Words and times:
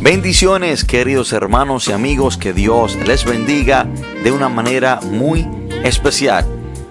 Bendiciones 0.00 0.84
queridos 0.84 1.32
hermanos 1.32 1.88
y 1.88 1.92
amigos, 1.92 2.36
que 2.36 2.52
Dios 2.52 2.96
les 3.06 3.24
bendiga 3.24 3.86
de 4.22 4.30
una 4.30 4.48
manera 4.50 5.00
muy 5.00 5.48
especial. 5.84 6.44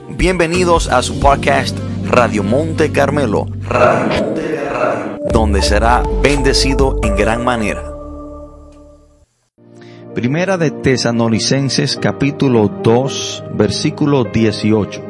Bienvenidos 0.09 0.89
a 0.89 1.03
su 1.03 1.19
podcast 1.19 1.77
Radio 2.03 2.43
Monte 2.43 2.91
Carmelo, 2.91 3.45
donde 5.31 5.61
será 5.61 6.03
bendecido 6.23 6.99
en 7.03 7.15
gran 7.15 7.43
manera. 7.43 7.83
Primera 10.15 10.57
de 10.57 10.71
Tesanolicenses 10.71 11.97
capítulo 12.01 12.69
2 12.83 13.43
versículo 13.53 14.23
18. 14.23 15.01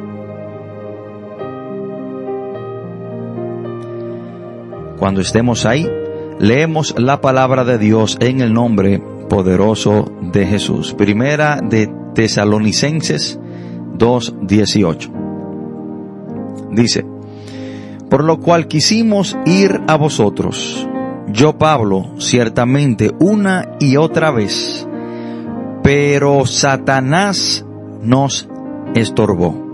Cuando 4.98 5.20
estemos 5.20 5.64
ahí, 5.64 5.88
leemos 6.38 6.94
la 6.98 7.20
palabra 7.20 7.64
de 7.64 7.78
Dios 7.78 8.16
en 8.20 8.40
el 8.40 8.52
nombre 8.52 9.02
poderoso 9.28 10.10
de 10.20 10.46
Jesús. 10.46 10.94
Primera 10.94 11.60
de 11.62 11.90
Tesalonicenses 12.14 13.38
2.18. 13.98 15.10
Dice, 16.72 17.06
por 18.10 18.24
lo 18.24 18.40
cual 18.40 18.68
quisimos 18.68 19.36
ir 19.46 19.80
a 19.88 19.96
vosotros, 19.96 20.88
yo 21.28 21.58
Pablo, 21.58 22.14
ciertamente 22.18 23.10
una 23.18 23.76
y 23.80 23.96
otra 23.96 24.30
vez, 24.30 24.86
pero 25.82 26.46
Satanás 26.46 27.64
nos 28.02 28.48
estorbó. 28.94 29.64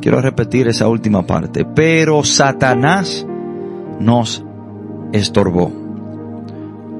Quiero 0.00 0.20
repetir 0.20 0.68
esa 0.68 0.88
última 0.88 1.26
parte, 1.26 1.64
pero 1.64 2.22
Satanás 2.24 3.26
nos 4.00 4.44
estorbó. 5.12 5.72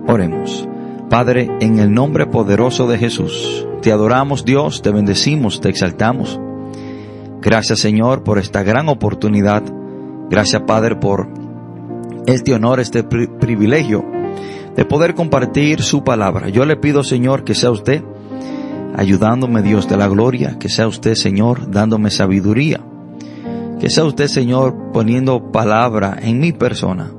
Oremos. 0.06 0.68
Padre, 1.10 1.48
en 1.60 1.78
el 1.78 1.92
nombre 1.92 2.26
poderoso 2.26 2.86
de 2.86 2.98
Jesús, 2.98 3.66
te 3.82 3.92
adoramos 3.92 4.44
Dios, 4.44 4.82
te 4.82 4.90
bendecimos, 4.90 5.60
te 5.60 5.70
exaltamos. 5.70 6.38
Gracias 7.40 7.78
Señor 7.78 8.24
por 8.24 8.38
esta 8.38 8.62
gran 8.62 8.88
oportunidad. 8.88 9.62
Gracias 10.28 10.62
Padre 10.66 10.96
por 10.96 11.28
este 12.26 12.52
honor, 12.52 12.80
este 12.80 13.04
privilegio 13.04 14.04
de 14.76 14.84
poder 14.84 15.14
compartir 15.14 15.82
su 15.82 16.04
palabra. 16.04 16.50
Yo 16.50 16.64
le 16.64 16.76
pido 16.76 17.02
Señor 17.02 17.44
que 17.44 17.54
sea 17.54 17.70
usted 17.70 18.02
ayudándome 18.96 19.62
Dios 19.62 19.88
de 19.88 19.96
la 19.96 20.08
gloria, 20.08 20.58
que 20.58 20.68
sea 20.68 20.88
usted 20.88 21.14
Señor 21.14 21.70
dándome 21.70 22.10
sabiduría, 22.10 22.80
que 23.80 23.88
sea 23.88 24.04
usted 24.04 24.26
Señor 24.26 24.92
poniendo 24.92 25.52
palabra 25.52 26.18
en 26.20 26.38
mi 26.38 26.52
persona 26.52 27.12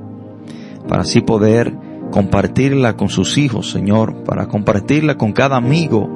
para 0.90 1.02
así 1.02 1.20
poder 1.20 1.72
compartirla 2.10 2.96
con 2.96 3.10
sus 3.10 3.38
hijos, 3.38 3.70
Señor, 3.70 4.24
para 4.24 4.48
compartirla 4.48 5.16
con 5.16 5.30
cada 5.30 5.56
amigo 5.56 6.10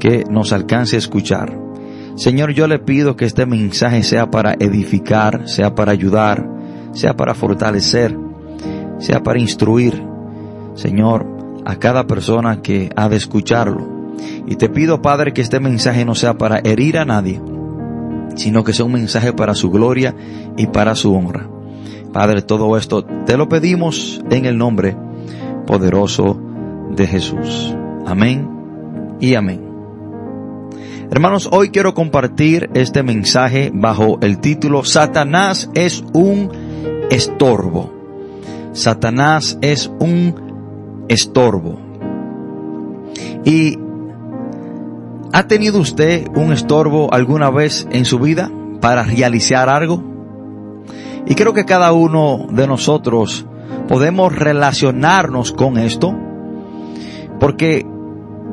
que 0.00 0.24
nos 0.30 0.54
alcance 0.54 0.96
a 0.96 0.98
escuchar. 0.98 1.54
Señor, 2.14 2.52
yo 2.52 2.66
le 2.68 2.78
pido 2.78 3.16
que 3.16 3.26
este 3.26 3.44
mensaje 3.44 4.02
sea 4.02 4.30
para 4.30 4.54
edificar, 4.54 5.46
sea 5.46 5.74
para 5.74 5.92
ayudar, 5.92 6.48
sea 6.92 7.18
para 7.18 7.34
fortalecer, 7.34 8.16
sea 8.98 9.22
para 9.22 9.40
instruir, 9.40 10.02
Señor, 10.72 11.26
a 11.66 11.76
cada 11.76 12.06
persona 12.06 12.62
que 12.62 12.88
ha 12.96 13.10
de 13.10 13.16
escucharlo. 13.16 14.14
Y 14.46 14.56
te 14.56 14.70
pido, 14.70 15.02
Padre, 15.02 15.34
que 15.34 15.42
este 15.42 15.60
mensaje 15.60 16.06
no 16.06 16.14
sea 16.14 16.38
para 16.38 16.60
herir 16.60 16.96
a 16.96 17.04
nadie, 17.04 17.42
sino 18.36 18.64
que 18.64 18.72
sea 18.72 18.86
un 18.86 18.92
mensaje 18.92 19.34
para 19.34 19.54
su 19.54 19.70
gloria 19.70 20.14
y 20.56 20.66
para 20.68 20.94
su 20.94 21.14
honra. 21.14 21.57
Padre, 22.18 22.42
todo 22.42 22.76
esto 22.76 23.04
te 23.04 23.36
lo 23.36 23.48
pedimos 23.48 24.20
en 24.28 24.44
el 24.44 24.58
nombre 24.58 24.96
poderoso 25.68 26.36
de 26.90 27.06
Jesús. 27.06 27.72
Amén 28.06 28.50
y 29.20 29.36
amén. 29.36 29.62
Hermanos, 31.12 31.48
hoy 31.52 31.70
quiero 31.70 31.94
compartir 31.94 32.70
este 32.74 33.04
mensaje 33.04 33.70
bajo 33.72 34.18
el 34.20 34.40
título 34.40 34.82
Satanás 34.82 35.70
es 35.74 36.02
un 36.12 36.50
estorbo. 37.08 37.94
Satanás 38.72 39.56
es 39.62 39.88
un 40.00 41.04
estorbo. 41.06 41.78
¿Y 43.44 43.78
ha 45.32 45.46
tenido 45.46 45.78
usted 45.78 46.26
un 46.34 46.52
estorbo 46.52 47.14
alguna 47.14 47.50
vez 47.50 47.86
en 47.92 48.04
su 48.04 48.18
vida 48.18 48.50
para 48.80 49.04
realizar 49.04 49.68
algo? 49.68 50.07
Y 51.28 51.34
creo 51.34 51.52
que 51.52 51.66
cada 51.66 51.92
uno 51.92 52.46
de 52.50 52.66
nosotros 52.66 53.46
podemos 53.86 54.34
relacionarnos 54.34 55.52
con 55.52 55.76
esto, 55.76 56.14
porque 57.38 57.86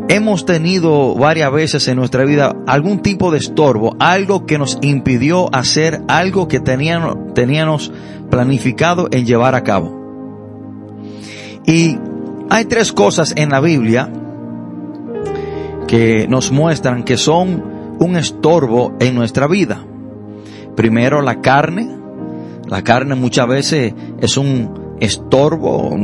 hemos 0.09 0.45
tenido 0.45 1.15
varias 1.15 1.51
veces 1.51 1.87
en 1.87 1.97
nuestra 1.97 2.25
vida 2.25 2.55
algún 2.67 2.99
tipo 2.99 3.31
de 3.31 3.37
estorbo, 3.37 3.95
algo 3.99 4.45
que 4.45 4.57
nos 4.57 4.77
impidió 4.81 5.53
hacer 5.55 6.01
algo 6.07 6.47
que 6.47 6.59
teníamos, 6.59 7.91
planificado 8.29 9.07
en 9.11 9.25
llevar 9.25 9.55
a 9.55 9.63
cabo. 9.63 10.03
Y 11.65 11.97
hay 12.49 12.65
tres 12.65 12.91
cosas 12.91 13.33
en 13.35 13.49
la 13.49 13.61
Biblia 13.61 14.11
que 15.87 16.27
nos 16.27 16.51
muestran 16.51 17.03
que 17.03 17.17
son 17.17 17.63
un 17.99 18.17
estorbo 18.17 18.93
en 18.99 19.15
nuestra 19.15 19.47
vida. 19.47 19.83
Primero 20.75 21.21
la 21.21 21.41
carne, 21.41 22.04
la 22.67 22.83
carne 22.83 23.15
muchas 23.15 23.47
veces 23.47 23.93
es 24.21 24.37
un 24.37 24.95
estorbo, 24.99 25.95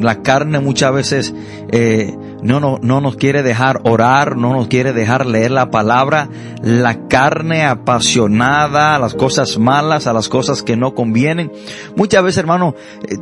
la 0.00 0.22
carne 0.22 0.60
muchas 0.60 0.92
veces 0.92 1.34
eh, 1.70 2.16
no, 2.42 2.60
no, 2.60 2.78
no 2.80 3.00
nos 3.00 3.16
quiere 3.16 3.42
dejar 3.42 3.80
orar, 3.84 4.36
no 4.36 4.52
nos 4.52 4.68
quiere 4.68 4.92
dejar 4.92 5.26
leer 5.26 5.50
la 5.50 5.70
palabra, 5.70 6.28
la 6.62 7.08
carne 7.08 7.64
apasionada 7.64 8.94
a 8.94 8.98
las 8.98 9.14
cosas 9.14 9.58
malas, 9.58 10.06
a 10.06 10.12
las 10.12 10.28
cosas 10.28 10.62
que 10.62 10.76
no 10.76 10.94
convienen. 10.94 11.52
Muchas 11.96 12.22
veces, 12.22 12.38
hermano, 12.38 12.74
eh, 13.08 13.16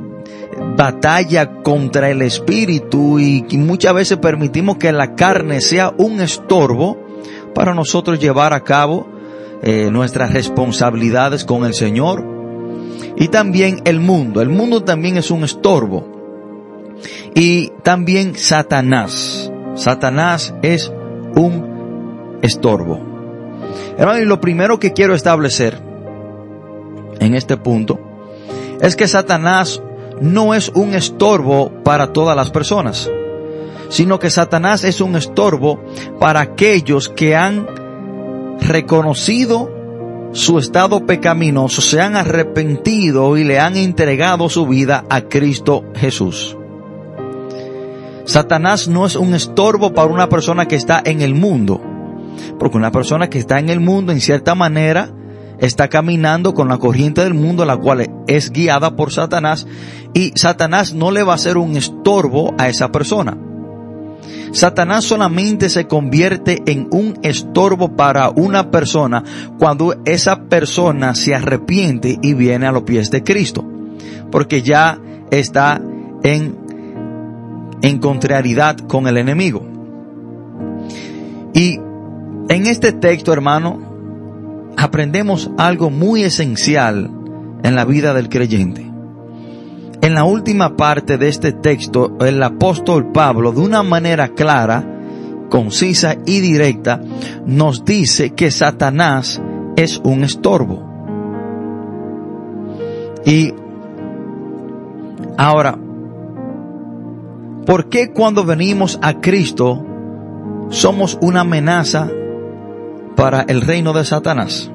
batalla 0.76 1.62
contra 1.62 2.10
el 2.10 2.22
espíritu 2.22 3.18
y, 3.18 3.44
muchas 3.56 3.94
veces 3.94 4.18
permitimos 4.18 4.76
que 4.76 4.92
la 4.92 5.14
carne 5.14 5.60
sea 5.60 5.94
un 5.96 6.20
estorbo 6.20 6.98
para 7.54 7.72
nosotros 7.72 8.18
llevar 8.18 8.52
a 8.52 8.60
cabo 8.60 9.08
eh, 9.62 9.88
nuestras 9.90 10.32
responsabilidades 10.32 11.44
con 11.44 11.64
el 11.64 11.72
Señor 11.72 12.33
y 13.16 13.28
también 13.28 13.80
el 13.84 14.00
mundo. 14.00 14.40
El 14.40 14.48
mundo 14.48 14.82
también 14.82 15.16
es 15.16 15.30
un 15.30 15.44
estorbo. 15.44 16.04
Y 17.34 17.68
también 17.82 18.34
Satanás. 18.36 19.50
Satanás 19.74 20.54
es 20.62 20.92
un 21.36 22.38
estorbo. 22.42 23.00
Hermano, 23.96 24.20
y 24.20 24.24
lo 24.24 24.40
primero 24.40 24.78
que 24.78 24.92
quiero 24.92 25.14
establecer 25.14 25.80
en 27.20 27.34
este 27.34 27.56
punto 27.56 27.98
es 28.80 28.96
que 28.96 29.08
Satanás 29.08 29.80
no 30.20 30.54
es 30.54 30.68
un 30.70 30.94
estorbo 30.94 31.70
para 31.82 32.12
todas 32.12 32.36
las 32.36 32.50
personas, 32.50 33.10
sino 33.88 34.18
que 34.18 34.30
Satanás 34.30 34.84
es 34.84 35.00
un 35.00 35.16
estorbo 35.16 35.82
para 36.20 36.40
aquellos 36.40 37.08
que 37.08 37.36
han 37.36 37.66
reconocido 38.60 39.73
su 40.34 40.58
estado 40.58 41.06
pecaminoso, 41.06 41.80
se 41.80 42.00
han 42.00 42.16
arrepentido 42.16 43.36
y 43.36 43.44
le 43.44 43.60
han 43.60 43.76
entregado 43.76 44.48
su 44.48 44.66
vida 44.66 45.04
a 45.08 45.22
Cristo 45.22 45.84
Jesús. 45.94 46.56
Satanás 48.24 48.88
no 48.88 49.06
es 49.06 49.14
un 49.14 49.32
estorbo 49.32 49.94
para 49.94 50.12
una 50.12 50.28
persona 50.28 50.66
que 50.66 50.74
está 50.74 51.00
en 51.04 51.22
el 51.22 51.34
mundo, 51.34 51.80
porque 52.58 52.76
una 52.76 52.90
persona 52.90 53.30
que 53.30 53.38
está 53.38 53.60
en 53.60 53.68
el 53.68 53.78
mundo 53.78 54.10
en 54.10 54.20
cierta 54.20 54.56
manera 54.56 55.14
está 55.60 55.88
caminando 55.88 56.52
con 56.52 56.68
la 56.68 56.78
corriente 56.78 57.22
del 57.22 57.34
mundo, 57.34 57.64
la 57.64 57.76
cual 57.76 58.04
es 58.26 58.50
guiada 58.50 58.96
por 58.96 59.12
Satanás, 59.12 59.68
y 60.14 60.32
Satanás 60.34 60.94
no 60.94 61.12
le 61.12 61.22
va 61.22 61.34
a 61.34 61.38
ser 61.38 61.58
un 61.58 61.76
estorbo 61.76 62.54
a 62.58 62.68
esa 62.68 62.90
persona. 62.90 63.38
Satanás 64.52 65.04
solamente 65.04 65.68
se 65.68 65.86
convierte 65.86 66.62
en 66.66 66.88
un 66.90 67.18
estorbo 67.22 67.96
para 67.96 68.30
una 68.30 68.70
persona 68.70 69.24
cuando 69.58 69.96
esa 70.04 70.44
persona 70.44 71.14
se 71.14 71.34
arrepiente 71.34 72.18
y 72.22 72.34
viene 72.34 72.66
a 72.66 72.72
los 72.72 72.84
pies 72.84 73.10
de 73.10 73.22
Cristo. 73.22 73.64
Porque 74.30 74.62
ya 74.62 74.98
está 75.30 75.80
en, 76.22 76.56
en 77.82 77.98
contrariedad 77.98 78.76
con 78.78 79.06
el 79.08 79.16
enemigo. 79.16 79.66
Y 81.52 81.78
en 82.48 82.66
este 82.66 82.92
texto, 82.92 83.32
hermano, 83.32 84.72
aprendemos 84.76 85.50
algo 85.56 85.90
muy 85.90 86.22
esencial 86.24 87.10
en 87.62 87.74
la 87.74 87.84
vida 87.84 88.12
del 88.14 88.28
creyente. 88.28 88.93
En 90.04 90.12
la 90.12 90.24
última 90.24 90.76
parte 90.76 91.16
de 91.16 91.28
este 91.28 91.52
texto, 91.52 92.18
el 92.20 92.42
apóstol 92.42 93.10
Pablo, 93.10 93.52
de 93.52 93.62
una 93.62 93.82
manera 93.82 94.28
clara, 94.28 94.84
concisa 95.48 96.16
y 96.26 96.40
directa, 96.40 97.00
nos 97.46 97.86
dice 97.86 98.34
que 98.34 98.50
Satanás 98.50 99.40
es 99.76 100.02
un 100.04 100.22
estorbo. 100.22 100.84
Y 103.24 103.54
ahora, 105.38 105.78
¿por 107.64 107.88
qué 107.88 108.12
cuando 108.12 108.44
venimos 108.44 108.98
a 109.00 109.22
Cristo 109.22 109.86
somos 110.68 111.16
una 111.22 111.40
amenaza 111.40 112.10
para 113.16 113.40
el 113.40 113.62
reino 113.62 113.94
de 113.94 114.04
Satanás? 114.04 114.70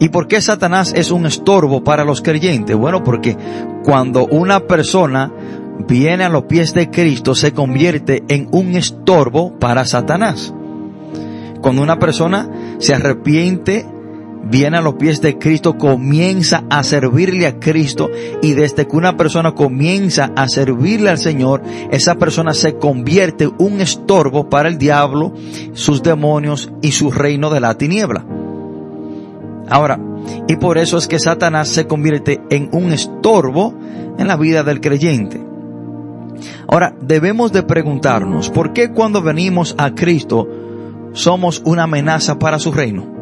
¿Y 0.00 0.10
por 0.10 0.28
qué 0.28 0.40
Satanás 0.40 0.92
es 0.94 1.10
un 1.10 1.26
estorbo 1.26 1.82
para 1.82 2.04
los 2.04 2.22
creyentes? 2.22 2.76
Bueno, 2.76 3.02
porque 3.02 3.36
cuando 3.84 4.26
una 4.26 4.60
persona 4.60 5.32
viene 5.86 6.24
a 6.24 6.28
los 6.28 6.44
pies 6.44 6.74
de 6.74 6.90
Cristo 6.90 7.34
se 7.34 7.52
convierte 7.52 8.22
en 8.28 8.48
un 8.52 8.74
estorbo 8.76 9.58
para 9.58 9.84
Satanás. 9.84 10.54
Cuando 11.60 11.82
una 11.82 11.98
persona 11.98 12.48
se 12.78 12.94
arrepiente, 12.94 13.86
viene 14.44 14.78
a 14.78 14.82
los 14.82 14.94
pies 14.94 15.20
de 15.20 15.36
Cristo, 15.36 15.76
comienza 15.76 16.64
a 16.70 16.84
servirle 16.84 17.46
a 17.46 17.58
Cristo 17.58 18.08
y 18.40 18.52
desde 18.52 18.86
que 18.86 18.96
una 18.96 19.16
persona 19.16 19.52
comienza 19.52 20.30
a 20.36 20.48
servirle 20.48 21.10
al 21.10 21.18
Señor, 21.18 21.62
esa 21.90 22.14
persona 22.14 22.54
se 22.54 22.76
convierte 22.76 23.44
en 23.44 23.54
un 23.58 23.80
estorbo 23.80 24.48
para 24.48 24.68
el 24.68 24.78
diablo, 24.78 25.32
sus 25.72 26.04
demonios 26.04 26.70
y 26.82 26.92
su 26.92 27.10
reino 27.10 27.50
de 27.50 27.60
la 27.60 27.76
tiniebla. 27.76 28.37
Ahora, 29.70 29.98
y 30.46 30.56
por 30.56 30.78
eso 30.78 30.98
es 30.98 31.06
que 31.06 31.18
Satanás 31.18 31.68
se 31.68 31.86
convierte 31.86 32.40
en 32.50 32.68
un 32.72 32.92
estorbo 32.92 33.74
en 34.18 34.26
la 34.26 34.36
vida 34.36 34.62
del 34.62 34.80
creyente. 34.80 35.40
Ahora, 36.68 36.94
debemos 37.00 37.52
de 37.52 37.62
preguntarnos, 37.62 38.50
¿por 38.50 38.72
qué 38.72 38.92
cuando 38.92 39.22
venimos 39.22 39.74
a 39.78 39.94
Cristo 39.94 40.48
somos 41.12 41.62
una 41.64 41.84
amenaza 41.84 42.38
para 42.38 42.58
su 42.58 42.72
reino? 42.72 43.18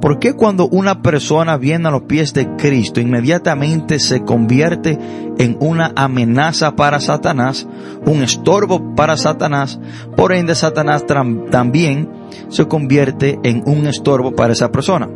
¿Por 0.00 0.18
qué 0.18 0.34
cuando 0.34 0.68
una 0.68 1.00
persona 1.00 1.56
viene 1.56 1.88
a 1.88 1.90
los 1.90 2.02
pies 2.02 2.34
de 2.34 2.56
Cristo 2.56 3.00
inmediatamente 3.00 3.98
se 3.98 4.22
convierte 4.22 4.98
en 5.38 5.56
una 5.60 5.92
amenaza 5.96 6.76
para 6.76 7.00
Satanás, 7.00 7.66
un 8.04 8.22
estorbo 8.22 8.94
para 8.94 9.16
Satanás? 9.16 9.80
Por 10.14 10.34
ende, 10.34 10.54
Satanás 10.54 11.06
también 11.06 12.10
se 12.50 12.68
convierte 12.68 13.38
en 13.42 13.62
un 13.66 13.86
estorbo 13.86 14.32
para 14.32 14.52
esa 14.52 14.70
persona. 14.70 15.08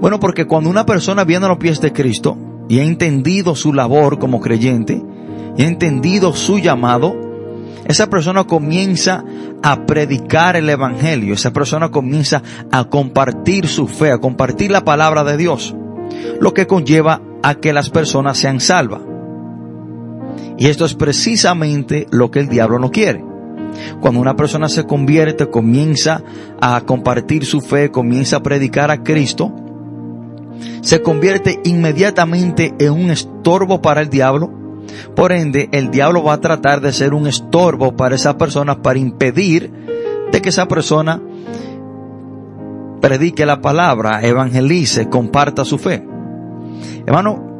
Bueno, 0.00 0.18
porque 0.18 0.46
cuando 0.46 0.70
una 0.70 0.86
persona 0.86 1.24
viene 1.24 1.46
a 1.46 1.50
los 1.50 1.58
pies 1.58 1.80
de 1.80 1.92
Cristo 1.92 2.36
y 2.68 2.78
ha 2.78 2.84
entendido 2.84 3.54
su 3.54 3.72
labor 3.72 4.18
como 4.18 4.40
creyente, 4.40 5.02
y 5.56 5.62
ha 5.62 5.66
entendido 5.66 6.32
su 6.32 6.58
llamado, 6.58 7.14
esa 7.84 8.08
persona 8.08 8.44
comienza 8.44 9.24
a 9.62 9.84
predicar 9.84 10.56
el 10.56 10.70
Evangelio, 10.70 11.34
esa 11.34 11.52
persona 11.52 11.90
comienza 11.90 12.42
a 12.70 12.84
compartir 12.84 13.66
su 13.66 13.88
fe, 13.88 14.12
a 14.12 14.18
compartir 14.18 14.70
la 14.70 14.84
palabra 14.84 15.24
de 15.24 15.36
Dios, 15.36 15.74
lo 16.40 16.54
que 16.54 16.66
conlleva 16.66 17.20
a 17.42 17.56
que 17.56 17.72
las 17.72 17.90
personas 17.90 18.38
sean 18.38 18.60
salvas. 18.60 19.02
Y 20.56 20.66
esto 20.66 20.84
es 20.84 20.94
precisamente 20.94 22.06
lo 22.10 22.30
que 22.30 22.40
el 22.40 22.48
diablo 22.48 22.78
no 22.78 22.90
quiere. 22.90 23.24
Cuando 24.00 24.20
una 24.20 24.36
persona 24.36 24.68
se 24.68 24.84
convierte, 24.84 25.48
comienza 25.48 26.22
a 26.60 26.80
compartir 26.82 27.44
su 27.44 27.60
fe, 27.60 27.90
comienza 27.90 28.36
a 28.36 28.42
predicar 28.42 28.90
a 28.90 29.02
Cristo, 29.02 29.52
se 30.80 31.02
convierte 31.02 31.60
inmediatamente 31.64 32.74
en 32.78 32.92
un 32.92 33.10
estorbo 33.10 33.80
para 33.80 34.00
el 34.00 34.10
diablo, 34.10 34.52
por 35.14 35.32
ende, 35.32 35.68
el 35.72 35.90
diablo 35.90 36.22
va 36.22 36.34
a 36.34 36.40
tratar 36.40 36.80
de 36.80 36.92
ser 36.92 37.14
un 37.14 37.26
estorbo 37.26 37.96
para 37.96 38.14
esa 38.14 38.36
persona 38.36 38.82
para 38.82 38.98
impedir 38.98 39.70
de 40.32 40.42
que 40.42 40.48
esa 40.48 40.66
persona 40.66 41.20
predique 43.00 43.46
la 43.46 43.60
palabra, 43.60 44.20
evangelice, 44.22 45.08
comparta 45.08 45.64
su 45.64 45.78
fe. 45.78 46.06
Hermano, 47.06 47.50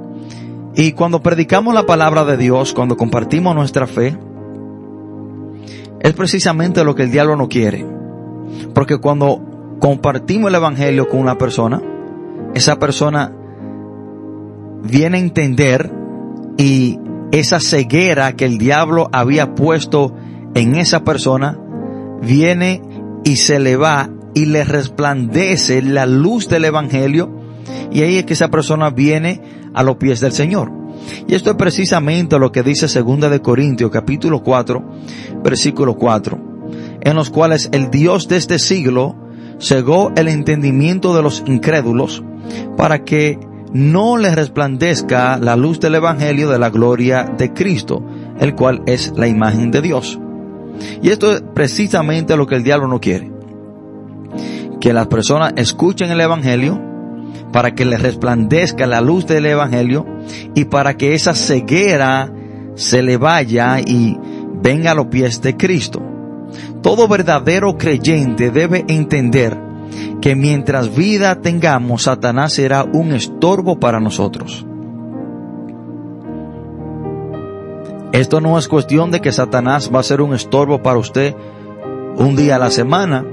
y 0.74 0.92
cuando 0.92 1.22
predicamos 1.22 1.74
la 1.74 1.86
palabra 1.86 2.24
de 2.24 2.36
Dios, 2.36 2.72
cuando 2.72 2.96
compartimos 2.96 3.54
nuestra 3.54 3.86
fe, 3.86 4.16
es 6.00 6.12
precisamente 6.14 6.84
lo 6.84 6.94
que 6.94 7.04
el 7.04 7.10
diablo 7.10 7.36
no 7.36 7.48
quiere. 7.48 7.86
Porque 8.74 8.98
cuando 8.98 9.76
compartimos 9.80 10.50
el 10.50 10.56
evangelio 10.56 11.08
con 11.08 11.20
una 11.20 11.38
persona, 11.38 11.82
esa 12.54 12.78
persona 12.78 13.32
viene 14.82 15.18
a 15.18 15.20
entender 15.20 15.92
y 16.56 16.98
esa 17.32 17.60
ceguera 17.60 18.34
que 18.34 18.44
el 18.44 18.58
diablo 18.58 19.08
había 19.12 19.54
puesto 19.54 20.14
en 20.54 20.74
esa 20.74 21.04
persona, 21.04 21.58
viene 22.22 22.82
y 23.24 23.36
se 23.36 23.60
le 23.60 23.76
va 23.76 24.10
y 24.34 24.46
le 24.46 24.64
resplandece 24.64 25.82
la 25.82 26.06
luz 26.06 26.48
del 26.48 26.64
Evangelio 26.64 27.30
y 27.90 28.02
ahí 28.02 28.18
es 28.18 28.24
que 28.24 28.34
esa 28.34 28.48
persona 28.48 28.90
viene 28.90 29.40
a 29.74 29.82
los 29.82 29.96
pies 29.96 30.20
del 30.20 30.32
Señor. 30.32 30.79
Y 31.26 31.34
esto 31.34 31.50
es 31.50 31.56
precisamente 31.56 32.38
lo 32.38 32.52
que 32.52 32.62
dice 32.62 32.88
segunda 32.88 33.28
de 33.28 33.40
Corintios 33.40 33.90
capítulo 33.90 34.42
4 34.42 34.84
versículo 35.42 35.96
4, 35.96 36.38
en 37.02 37.16
los 37.16 37.30
cuales 37.30 37.68
el 37.72 37.90
Dios 37.90 38.28
de 38.28 38.36
este 38.36 38.58
siglo 38.58 39.16
cegó 39.58 40.12
el 40.16 40.28
entendimiento 40.28 41.14
de 41.14 41.22
los 41.22 41.42
incrédulos 41.46 42.22
para 42.76 43.04
que 43.04 43.38
no 43.72 44.16
le 44.16 44.34
resplandezca 44.34 45.38
la 45.38 45.56
luz 45.56 45.78
del 45.80 45.94
Evangelio 45.94 46.48
de 46.50 46.58
la 46.58 46.70
gloria 46.70 47.24
de 47.24 47.52
Cristo, 47.52 48.02
el 48.38 48.54
cual 48.54 48.82
es 48.86 49.12
la 49.16 49.28
imagen 49.28 49.70
de 49.70 49.80
Dios. 49.80 50.18
Y 51.02 51.10
esto 51.10 51.32
es 51.32 51.42
precisamente 51.54 52.36
lo 52.36 52.46
que 52.46 52.56
el 52.56 52.64
diablo 52.64 52.88
no 52.88 53.00
quiere. 53.00 53.30
Que 54.80 54.92
las 54.92 55.06
personas 55.08 55.52
escuchen 55.56 56.10
el 56.10 56.20
Evangelio 56.20 56.89
para 57.52 57.74
que 57.74 57.84
les 57.84 58.00
resplandezca 58.00 58.86
la 58.86 59.00
luz 59.00 59.26
del 59.26 59.46
Evangelio 59.46 60.06
y 60.54 60.66
para 60.66 60.94
que 60.94 61.14
esa 61.14 61.34
ceguera 61.34 62.32
se 62.74 63.02
le 63.02 63.16
vaya 63.16 63.80
y 63.80 64.16
venga 64.62 64.92
a 64.92 64.94
los 64.94 65.06
pies 65.06 65.42
de 65.42 65.56
Cristo. 65.56 66.02
Todo 66.82 67.08
verdadero 67.08 67.76
creyente 67.76 68.50
debe 68.50 68.84
entender 68.88 69.58
que 70.20 70.36
mientras 70.36 70.94
vida 70.94 71.40
tengamos, 71.40 72.02
Satanás 72.02 72.52
será 72.52 72.84
un 72.84 73.12
estorbo 73.12 73.78
para 73.78 74.00
nosotros. 74.00 74.66
Esto 78.12 78.40
no 78.40 78.58
es 78.58 78.66
cuestión 78.66 79.10
de 79.10 79.20
que 79.20 79.32
Satanás 79.32 79.90
va 79.94 80.00
a 80.00 80.04
ser 80.04 80.20
un 80.20 80.34
estorbo 80.34 80.82
para 80.82 80.98
usted 80.98 81.34
un 82.16 82.34
día 82.34 82.56
a 82.56 82.58
la 82.58 82.70
semana 82.70 83.24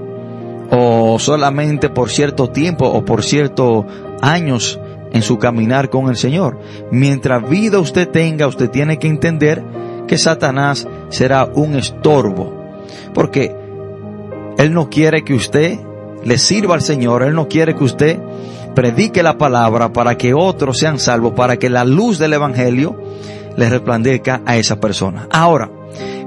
o 0.70 1.18
solamente 1.20 1.90
por 1.90 2.10
cierto 2.10 2.50
tiempo 2.50 2.86
o 2.86 3.04
por 3.04 3.24
ciertos 3.24 3.86
años 4.22 4.80
en 5.12 5.22
su 5.22 5.38
caminar 5.38 5.90
con 5.90 6.10
el 6.10 6.16
Señor. 6.16 6.60
Mientras 6.92 7.48
vida 7.50 7.80
usted 7.80 8.10
tenga, 8.10 8.48
usted 8.48 8.70
tiene 8.70 9.00
que 9.00 9.08
entender 9.08 9.64
que 10.08 10.18
Satanás 10.18 10.88
será 11.10 11.46
un 11.46 11.76
estorbo. 11.76 12.54
Porque 13.14 13.56
Él 14.58 14.74
no 14.74 14.90
quiere 14.90 15.24
que 15.24 15.34
usted 15.34 15.80
le 16.24 16.38
sirva 16.38 16.76
al 16.76 16.82
Señor. 16.82 17.24
Él 17.24 17.34
no 17.34 17.48
quiere 17.48 17.76
que 17.76 17.84
usted 17.84 18.20
predique 18.76 19.24
la 19.24 19.38
palabra 19.38 19.92
para 19.92 20.18
que 20.18 20.34
otros 20.34 20.78
sean 20.78 21.00
salvos, 21.00 21.34
para 21.34 21.58
que 21.58 21.70
la 21.70 21.84
luz 21.84 22.20
del 22.20 22.34
Evangelio 22.34 23.02
le 23.56 23.70
resplandezca 23.70 24.42
a 24.46 24.58
esa 24.58 24.80
persona. 24.80 25.28
Ahora, 25.32 25.72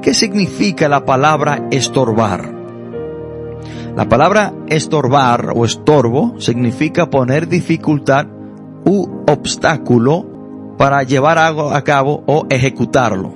¿qué 0.03 0.15
significa 0.15 0.89
la 0.89 1.05
palabra 1.05 1.69
estorbar? 1.71 2.60
La 4.01 4.09
palabra 4.09 4.55
estorbar 4.69 5.53
o 5.55 5.67
estorbo 5.67 6.41
significa 6.41 7.11
poner 7.11 7.47
dificultad 7.47 8.25
u 8.87 9.07
obstáculo 9.29 10.75
para 10.79 11.03
llevar 11.03 11.37
algo 11.37 11.75
a 11.75 11.85
cabo 11.85 12.25
o 12.27 12.47
ejecutarlo. 12.49 13.35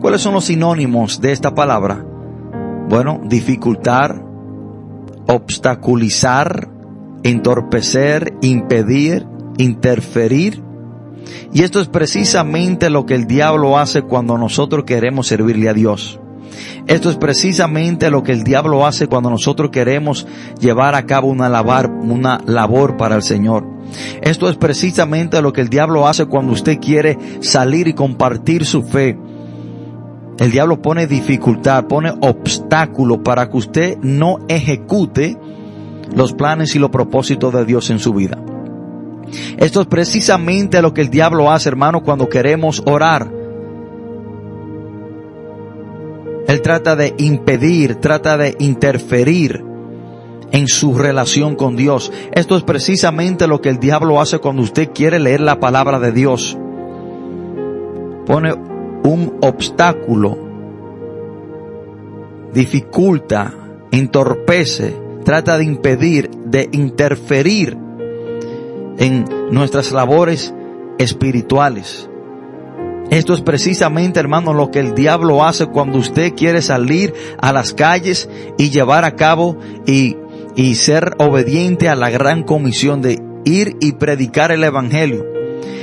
¿Cuáles 0.00 0.20
son 0.20 0.34
los 0.34 0.44
sinónimos 0.44 1.20
de 1.20 1.32
esta 1.32 1.52
palabra? 1.52 2.06
Bueno, 2.88 3.20
dificultar, 3.24 4.22
obstaculizar, 5.26 6.68
entorpecer, 7.24 8.34
impedir, 8.40 9.26
interferir. 9.56 10.62
Y 11.52 11.64
esto 11.64 11.80
es 11.80 11.88
precisamente 11.88 12.88
lo 12.88 13.04
que 13.04 13.16
el 13.16 13.26
diablo 13.26 13.78
hace 13.78 14.02
cuando 14.02 14.38
nosotros 14.38 14.84
queremos 14.84 15.26
servirle 15.26 15.68
a 15.68 15.74
Dios. 15.74 16.20
Esto 16.86 17.10
es 17.10 17.16
precisamente 17.16 18.10
lo 18.10 18.22
que 18.22 18.32
el 18.32 18.44
diablo 18.44 18.86
hace 18.86 19.06
cuando 19.06 19.30
nosotros 19.30 19.70
queremos 19.70 20.26
llevar 20.60 20.94
a 20.94 21.06
cabo 21.06 21.28
una 21.28 21.48
una 22.02 22.40
labor 22.46 22.96
para 22.96 23.16
el 23.16 23.22
Señor. 23.22 23.66
Esto 24.22 24.48
es 24.48 24.56
precisamente 24.56 25.40
lo 25.42 25.52
que 25.52 25.60
el 25.60 25.68
diablo 25.68 26.06
hace 26.06 26.26
cuando 26.26 26.52
usted 26.52 26.78
quiere 26.78 27.18
salir 27.40 27.88
y 27.88 27.94
compartir 27.94 28.64
su 28.64 28.82
fe. 28.82 29.18
El 30.38 30.50
diablo 30.52 30.80
pone 30.80 31.06
dificultad, 31.06 31.86
pone 31.86 32.12
obstáculo 32.20 33.22
para 33.22 33.50
que 33.50 33.56
usted 33.56 33.98
no 34.02 34.38
ejecute 34.48 35.36
los 36.14 36.32
planes 36.32 36.74
y 36.76 36.78
los 36.78 36.90
propósitos 36.90 37.52
de 37.52 37.64
Dios 37.64 37.90
en 37.90 37.98
su 37.98 38.14
vida. 38.14 38.38
Esto 39.58 39.80
es 39.80 39.86
precisamente 39.86 40.80
lo 40.80 40.94
que 40.94 41.02
el 41.02 41.10
diablo 41.10 41.50
hace, 41.50 41.68
hermano, 41.68 42.02
cuando 42.02 42.28
queremos 42.28 42.82
orar. 42.86 43.37
Él 46.48 46.62
trata 46.62 46.96
de 46.96 47.14
impedir, 47.18 47.96
trata 47.96 48.38
de 48.38 48.56
interferir 48.58 49.62
en 50.50 50.66
su 50.66 50.94
relación 50.94 51.56
con 51.56 51.76
Dios. 51.76 52.10
Esto 52.32 52.56
es 52.56 52.62
precisamente 52.62 53.46
lo 53.46 53.60
que 53.60 53.68
el 53.68 53.78
diablo 53.78 54.18
hace 54.18 54.38
cuando 54.38 54.62
usted 54.62 54.90
quiere 54.94 55.18
leer 55.18 55.40
la 55.40 55.60
palabra 55.60 56.00
de 56.00 56.10
Dios. 56.10 56.56
pone 58.26 58.52
un 59.04 59.38
obstáculo, 59.40 60.38
dificulta, 62.52 63.54
entorpece, 63.90 64.94
trata 65.24 65.56
de 65.56 65.64
impedir, 65.64 66.30
de 66.30 66.68
interferir 66.72 67.76
en 68.98 69.24
nuestras 69.50 69.92
labores 69.92 70.54
espirituales. 70.98 72.08
Esto 73.10 73.32
es 73.32 73.40
precisamente, 73.40 74.20
hermano, 74.20 74.52
lo 74.52 74.70
que 74.70 74.80
el 74.80 74.94
diablo 74.94 75.44
hace 75.44 75.66
cuando 75.66 75.98
usted 75.98 76.34
quiere 76.34 76.60
salir 76.60 77.14
a 77.40 77.52
las 77.52 77.72
calles 77.72 78.28
y 78.58 78.68
llevar 78.68 79.04
a 79.04 79.16
cabo 79.16 79.56
y, 79.86 80.16
y 80.56 80.74
ser 80.74 81.14
obediente 81.18 81.88
a 81.88 81.94
la 81.94 82.10
gran 82.10 82.42
comisión 82.42 83.00
de 83.00 83.18
ir 83.46 83.76
y 83.80 83.92
predicar 83.92 84.52
el 84.52 84.62
evangelio. 84.62 85.24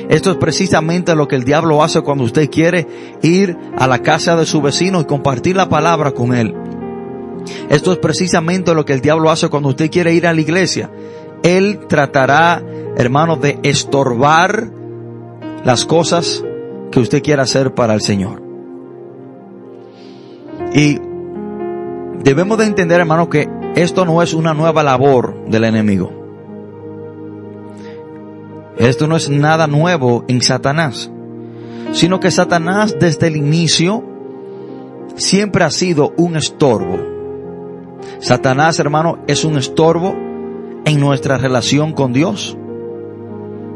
Esto 0.08 0.30
es 0.30 0.38
precisamente 0.38 1.16
lo 1.16 1.28
que 1.28 1.36
el 1.36 1.46
diablo 1.46 1.84
hace 1.84 2.02
cuando 2.02 2.26
usted 2.26 2.48
quiere 2.52 2.88
ir 3.24 3.58
a 3.76 3.88
la 3.88 4.04
casa 4.04 4.36
de 4.36 4.46
su 4.46 4.62
vecino 4.62 5.02
y 5.02 5.06
compartir 5.06 5.56
la 5.56 5.68
palabra 5.68 6.12
con 6.12 6.36
él. 6.36 6.54
Esto 7.70 7.92
es 7.92 7.98
precisamente 7.98 8.76
lo 8.76 8.86
que 8.86 8.94
el 8.94 9.02
diablo 9.02 9.32
hace 9.32 9.50
cuando 9.50 9.70
usted 9.70 9.90
quiere 9.90 10.14
ir 10.14 10.28
a 10.28 10.34
la 10.34 10.42
iglesia. 10.42 10.92
Él 11.42 11.80
tratará, 11.88 12.64
hermano, 12.98 13.36
de 13.36 13.58
estorbar 13.64 14.70
las 15.64 15.86
cosas 15.86 16.44
que 16.96 17.02
usted 17.02 17.22
quiera 17.22 17.44
hacer 17.44 17.74
para 17.74 17.94
el 17.94 18.00
Señor. 18.00 18.42
Y 20.74 20.98
debemos 22.24 22.58
de 22.58 22.64
entender, 22.64 23.02
hermano, 23.02 23.30
que 23.30 23.50
esto 23.76 24.06
no 24.06 24.22
es 24.22 24.34
una 24.34 24.54
nueva 24.54 24.82
labor 24.82 25.44
del 25.46 25.66
enemigo. 25.66 26.10
Esto 28.78 29.08
no 29.08 29.18
es 29.18 29.30
nada 29.30 29.68
nuevo 29.68 30.24
en 30.30 30.42
Satanás, 30.42 31.12
sino 31.92 32.22
que 32.22 32.32
Satanás 32.32 32.96
desde 32.98 33.28
el 33.28 33.36
inicio 33.36 34.02
siempre 35.18 35.66
ha 35.66 35.72
sido 35.72 36.14
un 36.16 36.38
estorbo. 36.38 36.98
Satanás, 38.20 38.80
hermano, 38.80 39.18
es 39.28 39.44
un 39.44 39.58
estorbo 39.58 40.16
en 40.86 41.02
nuestra 41.02 41.38
relación 41.38 41.92
con 41.92 42.14
Dios. 42.14 42.58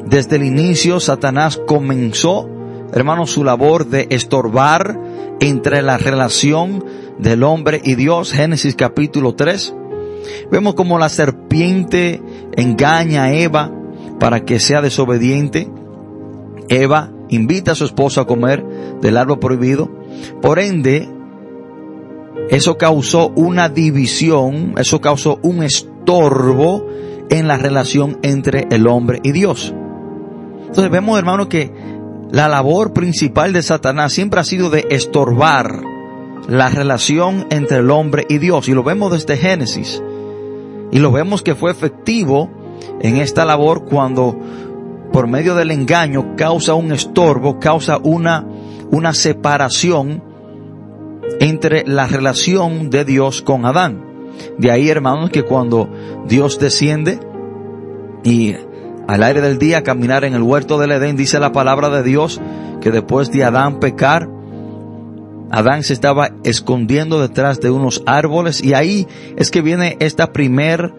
Desde 0.06 0.38
el 0.38 0.44
inicio 0.44 1.02
Satanás 1.02 1.62
comenzó 1.68 2.50
hermano, 2.94 3.28
su 3.28 3.44
labor 3.44 3.88
de 3.88 4.08
estorbar 4.10 5.00
entre 5.40 5.82
la 5.82 5.98
relación 5.98 6.84
del 7.18 7.44
hombre 7.44 7.82
y 7.84 7.96
Dios. 7.96 8.32
Génesis 8.32 8.76
capítulo 8.76 9.36
3. 9.36 9.76
Vemos 10.52 10.74
como 10.76 10.98
la 10.98 11.10
serpiente 11.10 12.22
engaña 12.56 13.24
a 13.24 13.34
Eva 13.34 13.72
para 14.20 14.46
que 14.46 14.60
sea 14.60 14.82
desobediente. 14.82 15.70
Eva 16.68 17.12
invita 17.30 17.72
a 17.72 17.76
su 17.76 17.86
esposo 17.86 18.22
a 18.22 18.28
comer 18.28 18.64
del 19.02 19.18
árbol 19.18 19.40
prohibido. 19.40 19.90
Por 20.42 20.60
ende, 20.60 21.08
eso 22.50 22.78
causó 22.78 23.32
una 23.36 23.70
división, 23.70 24.74
eso 24.78 25.02
causó 25.02 25.40
un 25.42 25.64
estorbo 25.64 26.88
en 27.30 27.48
la 27.48 27.58
relación 27.58 28.18
entre 28.24 28.68
el 28.72 28.88
hombre 28.88 29.20
y 29.24 29.32
Dios. 29.32 29.74
Entonces 30.62 30.92
vemos, 30.92 31.18
hermano, 31.18 31.50
que 31.50 31.72
la 32.32 32.48
labor 32.48 32.94
principal 32.94 33.54
de 33.54 33.64
Satanás 33.64 34.14
siempre 34.14 34.40
ha 34.40 34.44
sido 34.44 34.70
de 34.70 34.88
estorbar 34.92 35.82
la 36.48 36.70
relación 36.70 37.48
entre 37.50 37.78
el 37.78 37.90
hombre 37.90 38.26
y 38.30 38.38
Dios. 38.38 38.68
Y 38.70 38.74
lo 38.74 38.84
vemos 38.84 39.12
desde 39.12 39.38
Génesis. 39.38 40.02
Y 40.92 41.00
lo 41.00 41.12
vemos 41.12 41.42
que 41.42 41.56
fue 41.56 41.72
efectivo 41.72 42.50
en 43.02 43.18
esta 43.18 43.46
labor 43.46 43.86
cuando 43.86 44.38
por 45.12 45.28
medio 45.28 45.56
del 45.56 45.72
engaño 45.72 46.36
causa 46.36 46.76
un 46.76 46.92
estorbo, 46.92 47.60
causa 47.60 47.98
una, 47.98 48.46
una 48.92 49.14
separación 49.14 50.24
entre 51.40 51.84
la 51.88 52.08
relación 52.08 52.90
de 52.90 53.06
Dios 53.06 53.42
con 53.42 53.66
Adán. 53.66 54.06
De 54.58 54.72
ahí, 54.72 54.90
hermanos, 54.90 55.32
que 55.32 55.44
cuando 55.44 55.90
Dios 56.28 56.60
desciende 56.60 57.20
y 58.24 58.56
al 59.10 59.24
aire 59.24 59.42
del 59.42 59.58
día 59.58 59.82
caminar 59.82 60.24
en 60.24 60.36
el 60.36 60.44
huerto 60.44 60.78
del 60.78 60.92
Edén, 60.92 61.16
dice 61.18 61.40
la 61.40 61.52
palabra 61.52 61.90
de 61.90 62.04
Dios 62.04 62.40
que 62.80 62.92
después 62.92 63.32
de 63.32 63.44
Adán 63.44 63.80
pecar, 63.80 64.30
Adán 65.50 65.84
se 65.84 65.94
estaba 65.94 66.30
escondiendo 66.44 67.20
detrás 67.20 67.60
de 67.60 67.72
unos 67.72 68.04
árboles 68.06 68.64
y 68.64 68.76
ahí 68.76 69.08
es 69.36 69.50
que 69.50 69.64
viene 69.64 69.98
esta 70.00 70.32
primer 70.32 70.94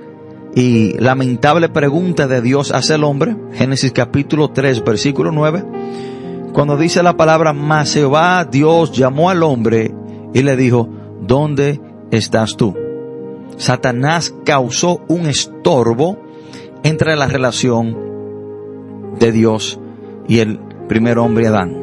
y 0.56 0.98
lamentable 0.98 1.68
pregunta 1.68 2.26
de 2.26 2.42
Dios 2.42 2.72
hacia 2.72 2.96
el 2.96 3.04
hombre, 3.04 3.36
Génesis 3.52 3.92
capítulo 3.92 4.50
3, 4.50 4.82
versículo 4.82 5.30
9, 5.30 5.64
cuando 6.52 6.76
dice 6.76 7.04
la 7.04 7.16
palabra, 7.16 7.52
mas 7.52 7.94
Jehová 7.94 8.44
Dios 8.44 8.90
llamó 8.90 9.30
al 9.30 9.44
hombre 9.44 9.94
y 10.34 10.42
le 10.42 10.56
dijo, 10.56 10.88
¿dónde 11.20 11.80
estás 12.10 12.56
tú? 12.56 12.76
Satanás 13.56 14.34
causó 14.44 15.00
un 15.06 15.26
estorbo 15.26 16.29
entre 16.82 17.16
la 17.16 17.26
relación 17.26 17.96
de 19.18 19.32
Dios 19.32 19.78
y 20.28 20.38
el 20.38 20.58
primer 20.88 21.18
hombre 21.18 21.46
Adán. 21.48 21.76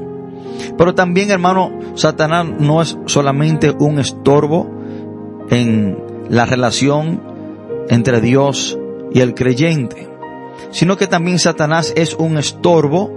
Pero 0.77 0.95
también, 0.95 1.31
hermano, 1.31 1.71
Satanás 1.95 2.47
no 2.59 2.81
es 2.81 2.97
solamente 3.05 3.75
un 3.79 3.99
estorbo 3.99 4.69
en 5.49 5.97
la 6.29 6.45
relación 6.45 7.21
entre 7.89 8.21
Dios 8.21 8.77
y 9.13 9.21
el 9.21 9.33
creyente, 9.33 10.09
sino 10.71 10.97
que 10.97 11.07
también 11.07 11.39
Satanás 11.39 11.93
es 11.95 12.15
un 12.15 12.37
estorbo 12.37 13.11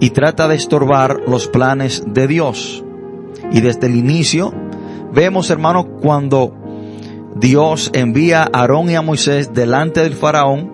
y 0.00 0.10
trata 0.10 0.48
de 0.48 0.56
estorbar 0.56 1.20
los 1.26 1.46
planes 1.46 2.04
de 2.06 2.26
Dios. 2.26 2.84
Y 3.52 3.60
desde 3.60 3.86
el 3.86 3.96
inicio 3.96 4.52
vemos, 5.12 5.50
hermano, 5.50 5.86
cuando 6.00 6.54
Dios 7.34 7.90
envía 7.94 8.42
a 8.42 8.60
Aarón 8.60 8.90
y 8.90 8.94
a 8.94 9.02
Moisés 9.02 9.54
delante 9.54 10.00
del 10.00 10.14
faraón 10.14 10.72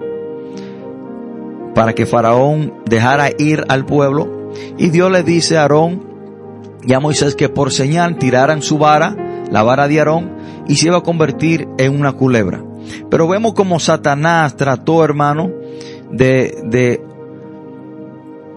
para 1.75 1.95
que 1.95 2.07
faraón 2.07 2.73
dejara 2.87 3.31
ir 3.39 3.65
al 3.69 3.85
pueblo. 3.85 4.51
Y 4.79 4.89
Dios 4.89 5.11
le 5.11 5.23
dice 5.23 5.59
a 5.59 5.63
Aarón 5.63 6.07
y 6.83 6.95
a 6.95 7.01
Moisés 7.01 7.35
que 7.35 7.49
por 7.49 7.73
señal 7.73 8.17
tiraran 8.17 8.63
su 8.63 8.79
vara, 8.79 9.45
la 9.51 9.63
vara 9.63 9.87
de 9.87 9.99
Aarón, 9.99 10.37
y 10.67 10.77
se 10.77 10.87
iba 10.87 10.99
a 10.99 11.03
convertir 11.03 11.69
en 11.79 11.95
una 11.95 12.13
culebra. 12.13 12.65
Pero 13.11 13.29
vemos 13.29 13.55
como 13.55 13.79
Satanás 13.79 14.57
trató, 14.57 15.05
hermano, 15.05 15.51
de, 16.11 16.57
de, 16.65 17.03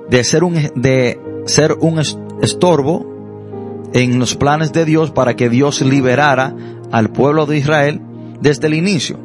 de 0.09 0.23
ser 0.23 0.43
un, 0.43 0.55
de 0.75 1.19
ser 1.45 1.73
un 1.81 1.99
estorbo 2.41 3.05
en 3.93 4.19
los 4.19 4.35
planes 4.35 4.71
de 4.71 4.85
Dios 4.85 5.11
para 5.11 5.35
que 5.35 5.49
Dios 5.49 5.81
liberara 5.81 6.55
al 6.91 7.11
pueblo 7.11 7.45
de 7.45 7.57
Israel 7.57 8.01
desde 8.41 8.67
el 8.67 8.73
inicio. 8.73 9.19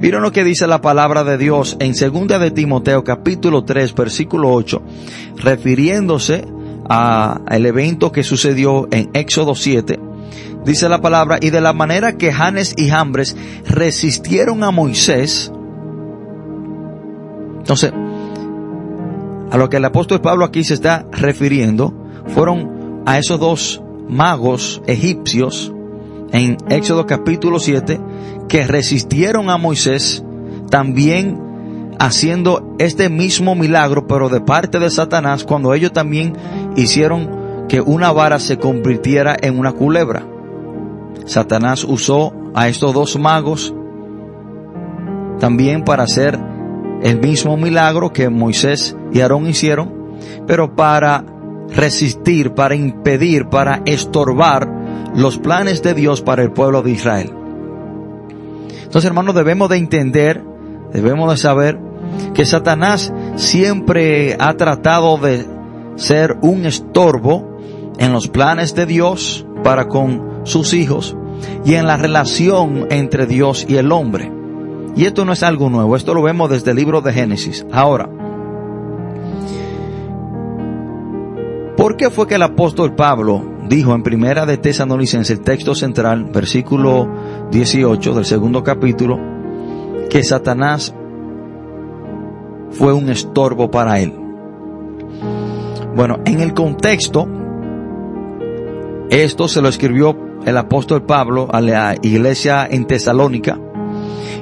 Vieron 0.00 0.22
lo 0.22 0.32
que 0.32 0.44
dice 0.44 0.66
la 0.66 0.80
palabra 0.80 1.24
de 1.24 1.38
Dios 1.38 1.76
en 1.80 1.92
2 1.92 2.40
de 2.40 2.50
Timoteo 2.50 3.02
capítulo 3.02 3.64
3 3.64 3.94
versículo 3.94 4.52
8, 4.52 4.82
refiriéndose 5.36 6.46
al 6.88 7.66
evento 7.66 8.12
que 8.12 8.22
sucedió 8.22 8.88
en 8.90 9.10
Éxodo 9.14 9.54
7. 9.54 9.98
Dice 10.64 10.88
la 10.88 11.00
palabra, 11.00 11.38
y 11.40 11.50
de 11.50 11.60
la 11.60 11.72
manera 11.72 12.16
que 12.16 12.32
Janes 12.32 12.74
y 12.76 12.88
Jambres 12.88 13.36
resistieron 13.66 14.64
a 14.64 14.70
Moisés. 14.70 15.52
Entonces, 17.58 17.92
a 19.50 19.56
lo 19.56 19.68
que 19.68 19.76
el 19.76 19.84
apóstol 19.84 20.20
Pablo 20.20 20.44
aquí 20.44 20.64
se 20.64 20.74
está 20.74 21.06
refiriendo, 21.12 21.94
fueron 22.26 23.02
a 23.06 23.18
esos 23.18 23.38
dos 23.38 23.82
magos 24.08 24.82
egipcios 24.86 25.72
en 26.32 26.56
Éxodo 26.68 27.06
capítulo 27.06 27.58
7 27.58 28.00
que 28.48 28.66
resistieron 28.66 29.50
a 29.50 29.58
Moisés 29.58 30.24
también 30.70 31.94
haciendo 31.98 32.74
este 32.78 33.08
mismo 33.08 33.54
milagro 33.54 34.06
pero 34.06 34.28
de 34.28 34.40
parte 34.40 34.78
de 34.78 34.90
Satanás 34.90 35.44
cuando 35.44 35.74
ellos 35.74 35.92
también 35.92 36.34
hicieron 36.76 37.66
que 37.68 37.80
una 37.80 38.12
vara 38.12 38.38
se 38.38 38.58
convirtiera 38.58 39.36
en 39.40 39.58
una 39.58 39.72
culebra. 39.72 40.26
Satanás 41.24 41.84
usó 41.84 42.32
a 42.54 42.68
estos 42.68 42.94
dos 42.94 43.18
magos 43.18 43.74
también 45.38 45.84
para 45.84 46.04
hacer 46.04 46.38
el 47.02 47.20
mismo 47.20 47.56
milagro 47.56 48.12
que 48.12 48.28
Moisés 48.28 48.96
y 49.12 49.20
Aarón 49.20 49.46
hicieron, 49.46 50.16
pero 50.46 50.74
para 50.74 51.24
resistir, 51.74 52.52
para 52.52 52.74
impedir, 52.74 53.46
para 53.48 53.82
estorbar 53.84 54.75
los 55.16 55.38
planes 55.38 55.82
de 55.82 55.94
Dios 55.94 56.20
para 56.20 56.42
el 56.42 56.52
pueblo 56.52 56.82
de 56.82 56.92
Israel. 56.92 57.32
Entonces, 58.82 59.04
hermanos, 59.04 59.34
debemos 59.34 59.68
de 59.68 59.76
entender, 59.76 60.42
debemos 60.92 61.30
de 61.30 61.36
saber 61.36 61.78
que 62.34 62.44
Satanás 62.44 63.12
siempre 63.36 64.36
ha 64.38 64.54
tratado 64.54 65.18
de 65.18 65.44
ser 65.96 66.36
un 66.42 66.66
estorbo 66.66 67.58
en 67.98 68.12
los 68.12 68.28
planes 68.28 68.74
de 68.74 68.86
Dios 68.86 69.46
para 69.64 69.88
con 69.88 70.40
sus 70.44 70.74
hijos 70.74 71.16
y 71.64 71.74
en 71.74 71.86
la 71.86 71.96
relación 71.96 72.86
entre 72.90 73.26
Dios 73.26 73.66
y 73.68 73.76
el 73.76 73.90
hombre. 73.90 74.30
Y 74.94 75.04
esto 75.04 75.24
no 75.24 75.32
es 75.32 75.42
algo 75.42 75.68
nuevo, 75.68 75.96
esto 75.96 76.14
lo 76.14 76.22
vemos 76.22 76.50
desde 76.50 76.70
el 76.70 76.76
libro 76.76 77.00
de 77.00 77.12
Génesis. 77.12 77.66
Ahora, 77.72 78.08
¿Por 81.76 81.98
qué 81.98 82.08
fue 82.08 82.26
que 82.26 82.36
el 82.36 82.42
apóstol 82.42 82.94
Pablo 82.94 83.55
dijo 83.68 83.94
en 83.94 84.02
primera 84.02 84.46
de 84.46 84.58
Tesalonicenses, 84.58 85.38
el 85.38 85.44
texto 85.44 85.74
central, 85.74 86.24
versículo 86.32 87.08
18 87.50 88.14
del 88.14 88.24
segundo 88.24 88.62
capítulo, 88.62 89.18
que 90.08 90.22
Satanás 90.22 90.94
fue 92.70 92.92
un 92.92 93.08
estorbo 93.08 93.70
para 93.70 94.00
él? 94.00 94.12
Bueno, 95.94 96.18
en 96.24 96.40
el 96.40 96.52
contexto, 96.52 97.26
esto 99.10 99.48
se 99.48 99.62
lo 99.62 99.68
escribió 99.68 100.16
el 100.44 100.56
apóstol 100.56 101.04
Pablo 101.04 101.48
a 101.50 101.60
la 101.60 101.94
iglesia 102.02 102.66
en 102.70 102.86
Tesalónica. 102.86 103.58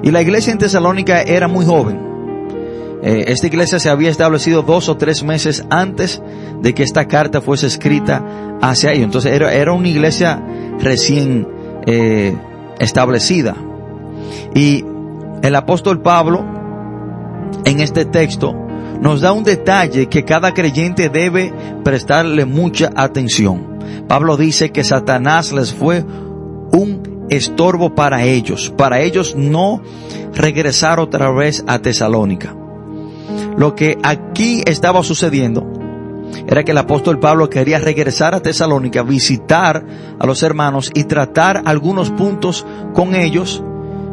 Y 0.03 0.11
la 0.11 0.21
iglesia 0.21 0.53
en 0.53 0.59
Tesalónica 0.59 1.23
era 1.23 1.49
muy 1.49 1.65
joven. 1.65 2.14
Eh, 3.05 3.27
esta 3.29 3.47
iglesia 3.47 3.79
se 3.79 3.91
había 3.91 4.09
establecido 4.09 4.63
dos 4.63 4.89
o 4.89 4.97
tres 4.97 5.23
meses 5.23 5.63
antes 5.69 6.23
de 6.63 6.73
que 6.73 6.83
esta 6.83 7.07
carta 7.07 7.43
fuese 7.43 7.67
escrita 7.67 8.25
hacia 8.63 8.93
ellos. 8.93 9.05
Entonces 9.05 9.33
era, 9.33 9.53
era 9.53 9.73
una 9.73 9.89
iglesia 9.89 10.43
recién 10.81 11.47
eh, 11.87 12.35
establecida. 12.79 13.57
Y 14.55 14.87
el 15.43 15.55
apóstol 15.55 16.01
Pablo, 16.01 16.47
en 17.67 17.81
este 17.81 18.07
texto, 18.07 18.55
nos 19.03 19.21
da 19.21 19.33
un 19.33 19.45
detalle 19.45 20.07
que 20.07 20.25
cada 20.25 20.55
creyente 20.55 21.11
debe 21.11 21.53
prestarle 21.85 22.47
mucha 22.47 22.91
atención. 22.97 23.81
Pablo 24.09 24.39
dice 24.39 24.71
que 24.73 24.83
Satanás 24.83 25.53
les 25.53 25.75
fue 25.75 26.03
un 26.73 27.27
estorbo 27.29 27.95
para 27.95 28.25
ellos, 28.25 28.73
para 28.75 29.01
ellos 29.01 29.37
no 29.37 29.83
regresar 30.33 31.01
otra 31.01 31.31
vez 31.31 31.63
a 31.67 31.81
Tesalónica. 31.81 32.64
Lo 33.57 33.75
que 33.75 33.99
aquí 34.03 34.63
estaba 34.67 35.03
sucediendo 35.03 35.67
era 36.47 36.65
que 36.65 36.73
el 36.73 36.79
apóstol 36.79 37.19
Pablo 37.19 37.49
quería 37.49 37.79
regresar 37.79 38.35
a 38.35 38.41
Tesalónica, 38.41 39.03
visitar 39.03 39.85
a 40.19 40.27
los 40.27 40.43
hermanos 40.43 40.91
y 40.95 41.05
tratar 41.05 41.63
algunos 41.65 42.11
puntos 42.11 42.67
con 42.93 43.15
ellos, 43.15 43.63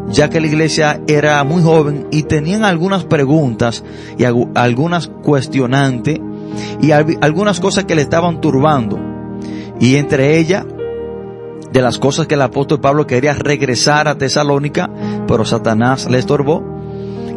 ya 0.09 0.29
que 0.29 0.39
la 0.39 0.47
iglesia 0.47 1.01
era 1.07 1.43
muy 1.43 1.63
joven 1.63 2.07
y 2.11 2.23
tenían 2.23 2.63
algunas 2.65 3.05
preguntas 3.05 3.83
y 4.17 4.25
algunas 4.25 5.07
cuestionantes 5.07 6.19
y 6.81 6.91
algunas 6.91 7.59
cosas 7.59 7.85
que 7.85 7.95
le 7.95 8.01
estaban 8.01 8.41
turbando. 8.41 8.99
Y 9.79 9.95
entre 9.95 10.37
ellas, 10.37 10.65
de 11.71 11.81
las 11.81 11.97
cosas 11.97 12.27
que 12.27 12.35
el 12.35 12.41
apóstol 12.41 12.81
Pablo 12.81 13.07
quería 13.07 13.33
regresar 13.33 14.07
a 14.07 14.17
Tesalónica, 14.17 14.89
pero 15.27 15.45
Satanás 15.45 16.09
le 16.09 16.19
estorbó, 16.19 16.70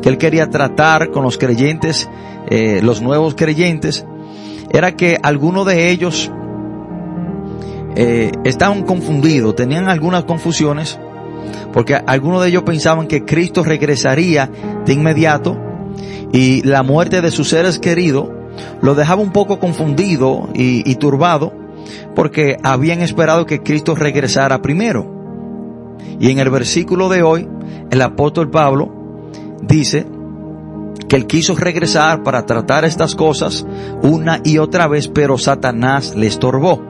que 0.05 0.11
él 0.11 0.19
quería 0.19 0.51
tratar 0.51 1.11
con 1.11 1.23
los 1.23 1.39
creyentes, 1.39 2.11
eh, 2.51 2.81
los 2.83 3.01
nuevos 3.01 3.35
creyentes, 3.35 4.05
era 4.71 4.95
que 4.97 5.17
algunos 5.23 5.65
de 5.65 5.89
ellos 5.89 6.31
eh, 7.97 8.31
estaban 8.45 8.83
confundidos, 8.83 9.57
tenían 9.57 9.89
algunas 9.89 10.25
confusiones, 10.25 11.01
porque 11.73 11.95
algunos 11.95 12.43
de 12.43 12.49
ellos 12.51 12.65
pensaban 12.65 13.07
que 13.07 13.25
Cristo 13.25 13.65
regresaría 13.65 14.51
de 14.85 14.93
inmediato 14.93 15.57
y 16.35 16.61
la 16.65 16.83
muerte 16.83 17.23
de 17.23 17.31
sus 17.31 17.49
seres 17.49 17.79
queridos 17.79 18.29
lo 18.83 18.95
dejaba 18.95 19.23
un 19.23 19.33
poco 19.33 19.59
confundido 19.59 20.51
y 20.53 20.95
turbado 20.97 21.55
porque 22.15 22.59
habían 22.63 23.01
esperado 23.01 23.47
que 23.47 23.63
Cristo 23.63 23.95
regresara 23.95 24.61
primero. 24.61 25.11
Y 26.21 26.31
en 26.31 26.41
el 26.41 26.51
versículo 26.51 27.09
de 27.09 27.23
hoy, 27.23 27.49
el 27.91 28.03
apóstol 28.03 28.51
Pablo 28.51 28.94
dice 29.67 30.07
que 31.09 31.17
él 31.17 31.27
quiso 31.27 31.55
regresar 31.55 32.23
para 32.23 32.47
tratar 32.47 32.85
estas 32.85 33.15
cosas 33.15 33.67
una 34.03 34.41
y 34.45 34.59
otra 34.59 34.87
vez, 34.89 35.09
pero 35.09 35.39
Satanás 35.39 36.15
le 36.17 36.27
estorbó. 36.27 36.83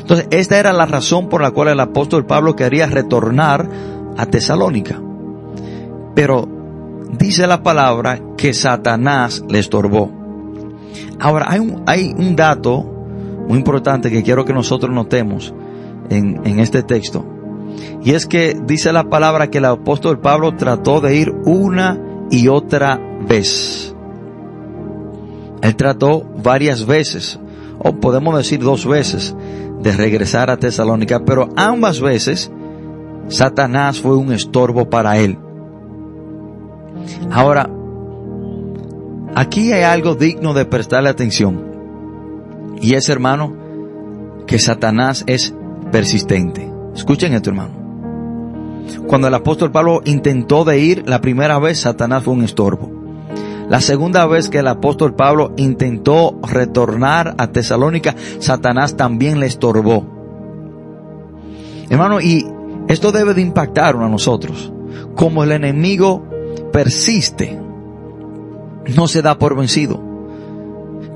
Entonces, 0.00 0.26
esta 0.30 0.58
era 0.58 0.72
la 0.72 0.86
razón 0.86 1.28
por 1.28 1.42
la 1.42 1.52
cual 1.52 1.68
el 1.68 1.80
apóstol 1.80 2.26
Pablo 2.26 2.56
quería 2.56 2.86
retornar 2.86 3.68
a 4.16 4.26
Tesalónica. 4.26 5.00
Pero 6.14 6.48
dice 7.18 7.46
la 7.46 7.62
palabra 7.62 8.20
que 8.36 8.52
Satanás 8.52 9.44
le 9.48 9.58
estorbó. 9.58 10.10
Ahora, 11.20 11.46
hay 11.48 11.60
un, 11.60 11.82
hay 11.86 12.14
un 12.16 12.34
dato 12.34 12.82
muy 13.48 13.58
importante 13.58 14.10
que 14.10 14.22
quiero 14.22 14.44
que 14.44 14.52
nosotros 14.52 14.92
notemos 14.92 15.54
en, 16.10 16.40
en 16.44 16.58
este 16.58 16.82
texto. 16.82 17.35
Y 18.02 18.12
es 18.12 18.26
que 18.26 18.56
dice 18.66 18.92
la 18.92 19.04
palabra 19.04 19.50
que 19.50 19.58
el 19.58 19.64
apóstol 19.64 20.20
Pablo 20.20 20.54
trató 20.56 21.00
de 21.00 21.16
ir 21.16 21.32
una 21.44 22.00
y 22.30 22.48
otra 22.48 23.00
vez. 23.28 23.94
Él 25.62 25.76
trató 25.76 26.22
varias 26.42 26.86
veces, 26.86 27.40
o 27.78 27.96
podemos 27.96 28.36
decir 28.36 28.60
dos 28.60 28.86
veces, 28.86 29.34
de 29.82 29.92
regresar 29.92 30.50
a 30.50 30.56
Tesalónica, 30.56 31.24
pero 31.24 31.48
ambas 31.56 32.00
veces 32.00 32.50
Satanás 33.28 34.00
fue 34.00 34.16
un 34.16 34.32
estorbo 34.32 34.88
para 34.88 35.18
él. 35.18 35.38
Ahora, 37.30 37.68
aquí 39.34 39.72
hay 39.72 39.82
algo 39.82 40.14
digno 40.14 40.54
de 40.54 40.64
prestarle 40.64 41.08
atención. 41.08 41.64
Y 42.80 42.94
es, 42.94 43.08
hermano, 43.08 43.54
que 44.46 44.58
Satanás 44.58 45.24
es 45.26 45.54
persistente. 45.90 46.75
Escuchen 46.96 47.34
esto, 47.34 47.50
hermano. 47.50 47.86
Cuando 49.06 49.28
el 49.28 49.34
apóstol 49.34 49.70
Pablo 49.70 50.00
intentó 50.04 50.64
de 50.64 50.80
ir 50.80 51.04
la 51.06 51.20
primera 51.20 51.58
vez, 51.58 51.80
Satanás 51.80 52.24
fue 52.24 52.34
un 52.34 52.42
estorbo. 52.42 52.90
La 53.68 53.80
segunda 53.80 54.26
vez 54.26 54.48
que 54.48 54.58
el 54.58 54.68
apóstol 54.68 55.14
Pablo 55.14 55.52
intentó 55.56 56.38
retornar 56.42 57.34
a 57.38 57.48
Tesalónica, 57.48 58.14
Satanás 58.38 58.96
también 58.96 59.40
le 59.40 59.46
estorbó. 59.46 60.06
Hermano, 61.90 62.20
y 62.20 62.46
esto 62.88 63.12
debe 63.12 63.34
de 63.34 63.42
impactar 63.42 63.96
a 63.96 64.08
nosotros. 64.08 64.72
Como 65.14 65.42
el 65.42 65.52
enemigo 65.52 66.24
persiste, 66.72 67.58
no 68.96 69.08
se 69.08 69.22
da 69.22 69.38
por 69.38 69.56
vencido. 69.56 70.05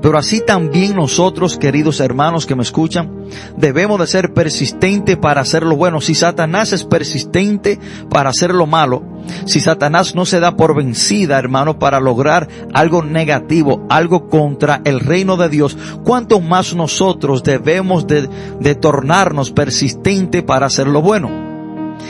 Pero 0.01 0.17
así 0.17 0.41
también 0.41 0.95
nosotros, 0.95 1.57
queridos 1.57 1.99
hermanos 1.99 2.45
que 2.45 2.55
me 2.55 2.63
escuchan, 2.63 3.25
debemos 3.55 3.99
de 3.99 4.07
ser 4.07 4.33
persistentes 4.33 5.15
para 5.17 5.41
hacer 5.41 5.63
lo 5.63 5.75
bueno. 5.75 6.01
Si 6.01 6.15
Satanás 6.15 6.73
es 6.73 6.83
persistente 6.83 7.79
para 8.09 8.31
hacer 8.31 8.53
lo 8.53 8.65
malo, 8.65 9.03
si 9.45 9.59
Satanás 9.59 10.15
no 10.15 10.25
se 10.25 10.39
da 10.39 10.55
por 10.55 10.75
vencida, 10.75 11.37
hermano, 11.37 11.77
para 11.77 11.99
lograr 11.99 12.47
algo 12.73 13.03
negativo, 13.03 13.85
algo 13.89 14.27
contra 14.27 14.81
el 14.85 14.99
reino 14.99 15.37
de 15.37 15.49
Dios, 15.49 15.77
cuánto 16.03 16.41
más 16.41 16.73
nosotros 16.73 17.43
debemos 17.43 18.07
de, 18.07 18.27
de 18.59 18.75
tornarnos 18.75 19.51
persistentes 19.51 20.41
para 20.41 20.65
hacer 20.65 20.87
lo 20.87 21.01
bueno. 21.03 21.29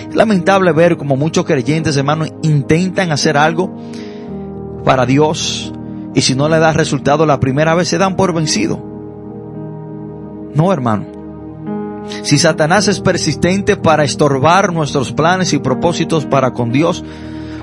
Es 0.09 0.15
lamentable 0.15 0.71
ver 0.71 0.95
como 0.95 1.17
muchos 1.17 1.45
creyentes, 1.45 1.97
hermanos, 1.97 2.31
intentan 2.41 3.11
hacer 3.11 3.35
algo 3.35 3.75
para 4.85 5.05
Dios, 5.05 5.73
y 6.13 6.21
si 6.21 6.35
no 6.35 6.49
le 6.49 6.59
da 6.59 6.73
resultado 6.73 7.25
la 7.25 7.39
primera 7.39 7.75
vez, 7.75 7.87
se 7.87 7.97
dan 7.97 8.15
por 8.15 8.33
vencido. 8.33 8.83
No, 10.53 10.73
hermano. 10.73 11.05
Si 12.23 12.37
Satanás 12.37 12.87
es 12.87 12.99
persistente 12.99 13.77
para 13.77 14.03
estorbar 14.03 14.73
nuestros 14.73 15.13
planes 15.13 15.53
y 15.53 15.59
propósitos 15.59 16.25
para 16.25 16.51
con 16.51 16.71
Dios, 16.71 17.03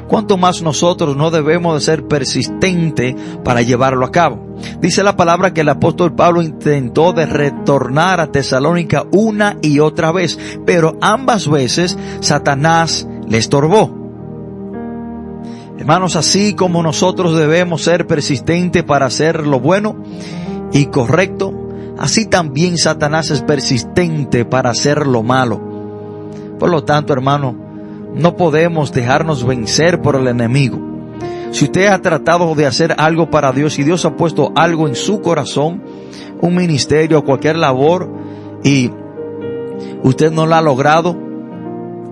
cuánto 0.08 0.36
más 0.36 0.62
nosotros 0.62 1.16
no 1.16 1.30
debemos 1.30 1.74
de 1.74 1.80
ser 1.80 2.06
persistentes 2.06 3.14
para 3.44 3.62
llevarlo 3.62 4.06
a 4.06 4.10
cabo. 4.10 4.46
Dice 4.80 5.02
la 5.02 5.16
palabra 5.16 5.52
que 5.52 5.60
el 5.60 5.68
apóstol 5.68 6.14
Pablo 6.14 6.42
intentó 6.42 7.12
de 7.12 7.26
retornar 7.26 8.20
a 8.20 8.32
Tesalónica 8.32 9.04
una 9.12 9.56
y 9.62 9.80
otra 9.80 10.10
vez, 10.10 10.38
pero 10.64 10.96
ambas 11.00 11.48
veces 11.48 11.98
Satanás 12.20 13.06
le 13.28 13.38
estorbó. 13.38 14.07
Hermanos, 15.78 16.16
así 16.16 16.54
como 16.54 16.82
nosotros 16.82 17.38
debemos 17.38 17.82
ser 17.82 18.08
persistentes 18.08 18.82
para 18.82 19.06
hacer 19.06 19.46
lo 19.46 19.60
bueno 19.60 19.96
y 20.72 20.86
correcto, 20.86 21.54
así 21.96 22.26
también 22.26 22.76
Satanás 22.76 23.30
es 23.30 23.42
persistente 23.42 24.44
para 24.44 24.70
hacer 24.70 25.06
lo 25.06 25.22
malo. 25.22 25.60
Por 26.58 26.68
lo 26.68 26.82
tanto, 26.82 27.12
hermano, 27.12 27.54
no 28.12 28.34
podemos 28.34 28.92
dejarnos 28.92 29.46
vencer 29.46 30.02
por 30.02 30.16
el 30.16 30.26
enemigo. 30.26 30.80
Si 31.52 31.66
usted 31.66 31.86
ha 31.86 32.02
tratado 32.02 32.56
de 32.56 32.66
hacer 32.66 32.96
algo 32.98 33.30
para 33.30 33.52
Dios 33.52 33.78
y 33.78 33.84
Dios 33.84 34.04
ha 34.04 34.16
puesto 34.16 34.52
algo 34.56 34.88
en 34.88 34.96
su 34.96 35.20
corazón, 35.20 35.84
un 36.40 36.56
ministerio, 36.56 37.24
cualquier 37.24 37.54
labor, 37.54 38.12
y 38.64 38.90
usted 40.02 40.32
no 40.32 40.44
lo 40.44 40.56
ha 40.56 40.60
logrado, 40.60 41.27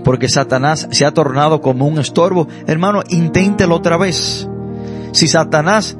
porque 0.06 0.28
Satanás 0.28 0.86
se 0.92 1.04
ha 1.04 1.10
tornado 1.10 1.60
como 1.60 1.84
un 1.84 1.98
estorbo, 1.98 2.46
hermano, 2.68 3.02
inténtelo 3.08 3.74
otra 3.74 3.96
vez. 3.96 4.48
Si 5.10 5.26
Satanás 5.26 5.98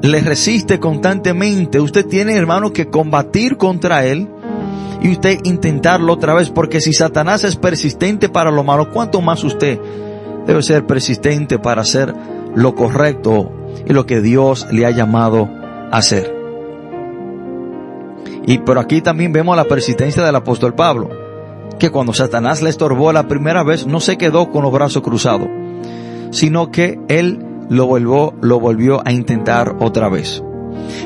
le 0.00 0.18
resiste 0.22 0.80
constantemente, 0.80 1.78
usted 1.78 2.06
tiene, 2.06 2.34
hermano, 2.34 2.72
que 2.72 2.88
combatir 2.88 3.58
contra 3.58 4.06
él 4.06 4.30
y 5.02 5.12
usted 5.12 5.40
intentarlo 5.44 6.14
otra 6.14 6.32
vez, 6.32 6.48
porque 6.48 6.80
si 6.80 6.94
Satanás 6.94 7.44
es 7.44 7.56
persistente 7.56 8.30
para 8.30 8.50
lo 8.50 8.64
malo, 8.64 8.90
¿cuánto 8.90 9.20
más 9.20 9.44
usted 9.44 9.78
debe 10.46 10.62
ser 10.62 10.86
persistente 10.86 11.58
para 11.58 11.82
hacer 11.82 12.14
lo 12.54 12.74
correcto 12.74 13.52
y 13.86 13.92
lo 13.92 14.06
que 14.06 14.22
Dios 14.22 14.66
le 14.72 14.86
ha 14.86 14.90
llamado 14.90 15.50
a 15.90 15.98
hacer? 15.98 16.34
Y 18.46 18.56
pero 18.56 18.80
aquí 18.80 19.02
también 19.02 19.34
vemos 19.34 19.54
la 19.54 19.64
persistencia 19.64 20.24
del 20.24 20.36
apóstol 20.36 20.74
Pablo, 20.74 21.21
que 21.82 21.90
cuando 21.90 22.12
Satanás 22.12 22.62
le 22.62 22.70
estorbó 22.70 23.12
la 23.12 23.26
primera 23.26 23.64
vez 23.64 23.88
no 23.88 23.98
se 23.98 24.16
quedó 24.16 24.52
con 24.52 24.62
los 24.62 24.70
brazos 24.70 25.02
cruzados, 25.02 25.48
sino 26.30 26.70
que 26.70 27.00
él 27.08 27.44
lo 27.68 27.86
volvió, 27.86 28.34
lo 28.40 28.60
volvió 28.60 29.02
a 29.04 29.10
intentar 29.10 29.74
otra 29.80 30.08
vez. 30.08 30.44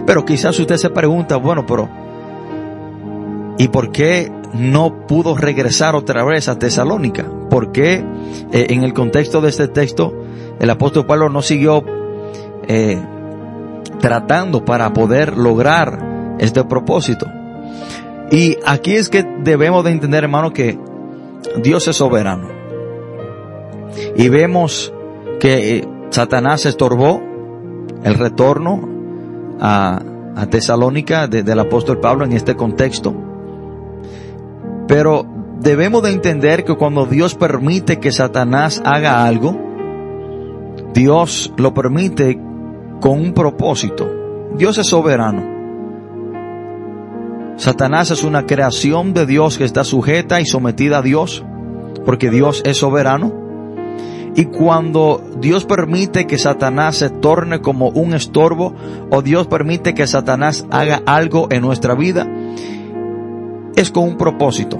Pero 0.04 0.26
quizás 0.26 0.58
usted 0.60 0.76
se 0.76 0.90
pregunta, 0.90 1.36
bueno, 1.36 1.64
pero 1.64 1.88
¿y 3.56 3.68
por 3.68 3.90
qué 3.90 4.30
no 4.52 5.06
pudo 5.06 5.34
regresar 5.34 5.96
otra 5.96 6.22
vez 6.24 6.46
a 6.46 6.58
Tesalónica? 6.58 7.24
¿Por 7.48 7.72
qué 7.72 8.04
eh, 8.52 8.66
en 8.68 8.84
el 8.84 8.92
contexto 8.92 9.40
de 9.40 9.48
este 9.48 9.68
texto 9.68 10.12
el 10.60 10.68
apóstol 10.68 11.06
Pablo 11.06 11.30
no 11.30 11.40
siguió 11.40 11.82
eh, 12.68 13.00
tratando 13.98 14.62
para 14.62 14.92
poder 14.92 15.38
lograr 15.38 16.36
este 16.38 16.64
propósito? 16.64 17.26
Y 18.30 18.58
aquí 18.66 18.96
es 18.96 19.08
que 19.08 19.24
debemos 19.42 19.84
de 19.84 19.92
entender, 19.92 20.24
hermano, 20.24 20.52
que 20.52 20.78
Dios 21.62 21.86
es 21.88 21.96
soberano. 21.96 22.48
Y 24.16 24.28
vemos 24.28 24.92
que 25.40 25.78
eh, 25.78 25.88
Satanás 26.10 26.66
estorbó 26.66 27.22
el 28.02 28.14
retorno 28.14 28.88
a, 29.60 30.02
Tesalónica 30.50 31.28
del 31.28 31.58
apóstol 31.58 31.98
Pablo 31.98 32.26
en 32.26 32.32
este 32.32 32.56
contexto. 32.56 33.14
Pero 34.86 35.24
debemos 35.60 36.02
de 36.02 36.10
entender 36.10 36.62
que 36.62 36.76
cuando 36.76 37.06
Dios 37.06 37.34
permite 37.34 38.00
que 38.00 38.12
Satanás 38.12 38.82
haga 38.84 39.24
algo, 39.24 39.56
Dios 40.92 41.54
lo 41.56 41.72
permite 41.72 42.38
con 43.00 43.18
un 43.18 43.32
propósito. 43.32 44.06
Dios 44.58 44.76
es 44.76 44.88
soberano. 44.88 45.55
Satanás 47.56 48.10
es 48.10 48.22
una 48.22 48.46
creación 48.46 49.14
de 49.14 49.24
Dios 49.24 49.56
que 49.56 49.64
está 49.64 49.82
sujeta 49.82 50.40
y 50.40 50.46
sometida 50.46 50.98
a 50.98 51.02
Dios, 51.02 51.44
porque 52.04 52.30
Dios 52.30 52.62
es 52.64 52.76
soberano. 52.76 53.32
Y 54.34 54.44
cuando 54.46 55.22
Dios 55.40 55.64
permite 55.64 56.26
que 56.26 56.36
Satanás 56.36 56.96
se 56.96 57.08
torne 57.08 57.62
como 57.62 57.88
un 57.88 58.12
estorbo 58.12 58.74
o 59.10 59.22
Dios 59.22 59.46
permite 59.46 59.94
que 59.94 60.06
Satanás 60.06 60.66
haga 60.70 61.02
algo 61.06 61.48
en 61.50 61.62
nuestra 61.62 61.94
vida, 61.94 62.28
es 63.74 63.90
con 63.90 64.04
un 64.04 64.18
propósito. 64.18 64.78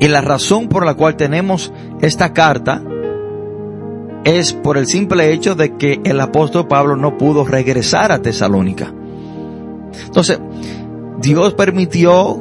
Y 0.00 0.08
la 0.08 0.22
razón 0.22 0.68
por 0.68 0.84
la 0.84 0.94
cual 0.94 1.14
tenemos 1.14 1.72
esta 2.00 2.32
carta 2.32 2.82
es 4.24 4.52
por 4.52 4.76
el 4.76 4.86
simple 4.86 5.32
hecho 5.32 5.54
de 5.54 5.76
que 5.76 6.00
el 6.04 6.20
apóstol 6.20 6.66
Pablo 6.66 6.96
no 6.96 7.16
pudo 7.16 7.44
regresar 7.44 8.10
a 8.10 8.20
Tesalónica. 8.20 8.92
Entonces, 10.06 10.40
Dios 11.20 11.54
permitió 11.54 12.38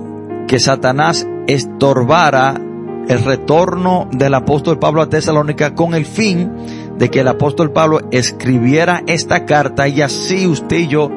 que 0.48 0.60
Satanás 0.60 1.28
estorbara 1.48 2.60
el 3.08 3.24
retorno 3.26 4.08
del 4.12 4.34
apóstol 4.34 4.80
Pablo 4.80 5.02
a 5.02 5.10
Tesalónica 5.10 5.76
con 5.76 5.94
el 5.94 6.06
fin 6.06 6.52
de 6.98 7.10
que 7.10 7.22
el 7.22 7.28
apóstol 7.28 7.72
Pablo 7.72 8.00
escribiera 8.12 9.04
esta 9.08 9.46
carta 9.46 9.88
y 9.88 10.02
así 10.02 10.48
usted 10.48 10.78
y 10.78 10.88
yo 10.88 11.10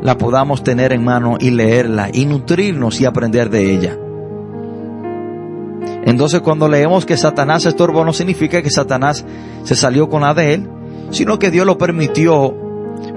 la 0.00 0.16
podamos 0.16 0.62
tener 0.62 0.92
en 0.92 1.04
mano 1.04 1.36
y 1.38 1.50
leerla 1.50 2.08
y 2.12 2.24
nutrirnos 2.24 3.00
y 3.00 3.04
aprender 3.04 3.50
de 3.50 3.72
ella. 3.72 3.98
Entonces 6.04 6.40
cuando 6.40 6.68
leemos 6.68 7.04
que 7.04 7.16
Satanás 7.16 7.66
estorbó 7.66 8.04
no 8.04 8.12
significa 8.12 8.62
que 8.62 8.70
Satanás 8.70 9.24
se 9.64 9.74
salió 9.74 10.08
con 10.08 10.22
la 10.22 10.34
de 10.34 10.54
él, 10.54 10.70
sino 11.10 11.38
que 11.38 11.50
Dios 11.50 11.66
lo 11.66 11.78
permitió 11.78 12.54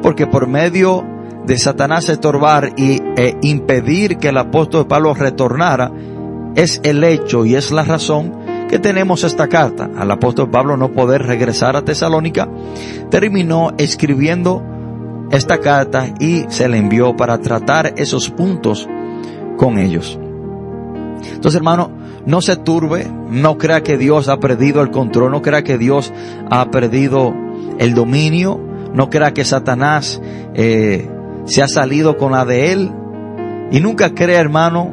porque 0.01 0.27
por 0.27 0.47
medio 0.47 1.05
de 1.47 1.57
Satanás 1.57 2.09
estorbar 2.09 2.73
y, 2.75 3.01
e 3.15 3.37
impedir 3.41 4.17
que 4.17 4.29
el 4.29 4.37
apóstol 4.37 4.85
Pablo 4.85 5.13
retornara, 5.13 5.91
es 6.55 6.81
el 6.83 7.03
hecho 7.03 7.45
y 7.45 7.55
es 7.55 7.71
la 7.71 7.83
razón 7.83 8.33
que 8.69 8.79
tenemos 8.79 9.23
esta 9.23 9.47
carta. 9.47 9.89
Al 9.97 10.11
apóstol 10.11 10.51
Pablo 10.51 10.75
no 10.75 10.91
poder 10.91 11.23
regresar 11.23 11.77
a 11.77 11.83
Tesalónica, 11.83 12.49
terminó 13.09 13.71
escribiendo 13.77 14.61
esta 15.31 15.59
carta 15.59 16.07
y 16.19 16.45
se 16.49 16.67
le 16.67 16.77
envió 16.77 17.15
para 17.15 17.37
tratar 17.39 17.93
esos 17.95 18.29
puntos 18.29 18.87
con 19.55 19.77
ellos. 19.77 20.19
Entonces, 21.33 21.55
hermano, 21.55 21.91
no 22.25 22.41
se 22.41 22.57
turbe, 22.57 23.09
no 23.29 23.57
crea 23.57 23.83
que 23.83 23.97
Dios 23.97 24.27
ha 24.27 24.37
perdido 24.39 24.81
el 24.81 24.91
control, 24.91 25.31
no 25.31 25.41
crea 25.41 25.63
que 25.63 25.77
Dios 25.77 26.13
ha 26.51 26.69
perdido 26.71 27.33
el 27.79 27.93
dominio, 27.93 28.59
no 28.93 29.09
crea 29.09 29.33
que 29.33 29.45
Satanás 29.45 30.21
eh, 30.53 31.09
se 31.47 31.63
ha 31.63 31.67
salido 31.67 32.17
con 32.17 32.33
la 32.33 32.45
de 32.45 32.71
él. 32.71 32.91
Y 33.71 33.79
nunca 33.79 34.13
crea, 34.13 34.39
hermano, 34.39 34.91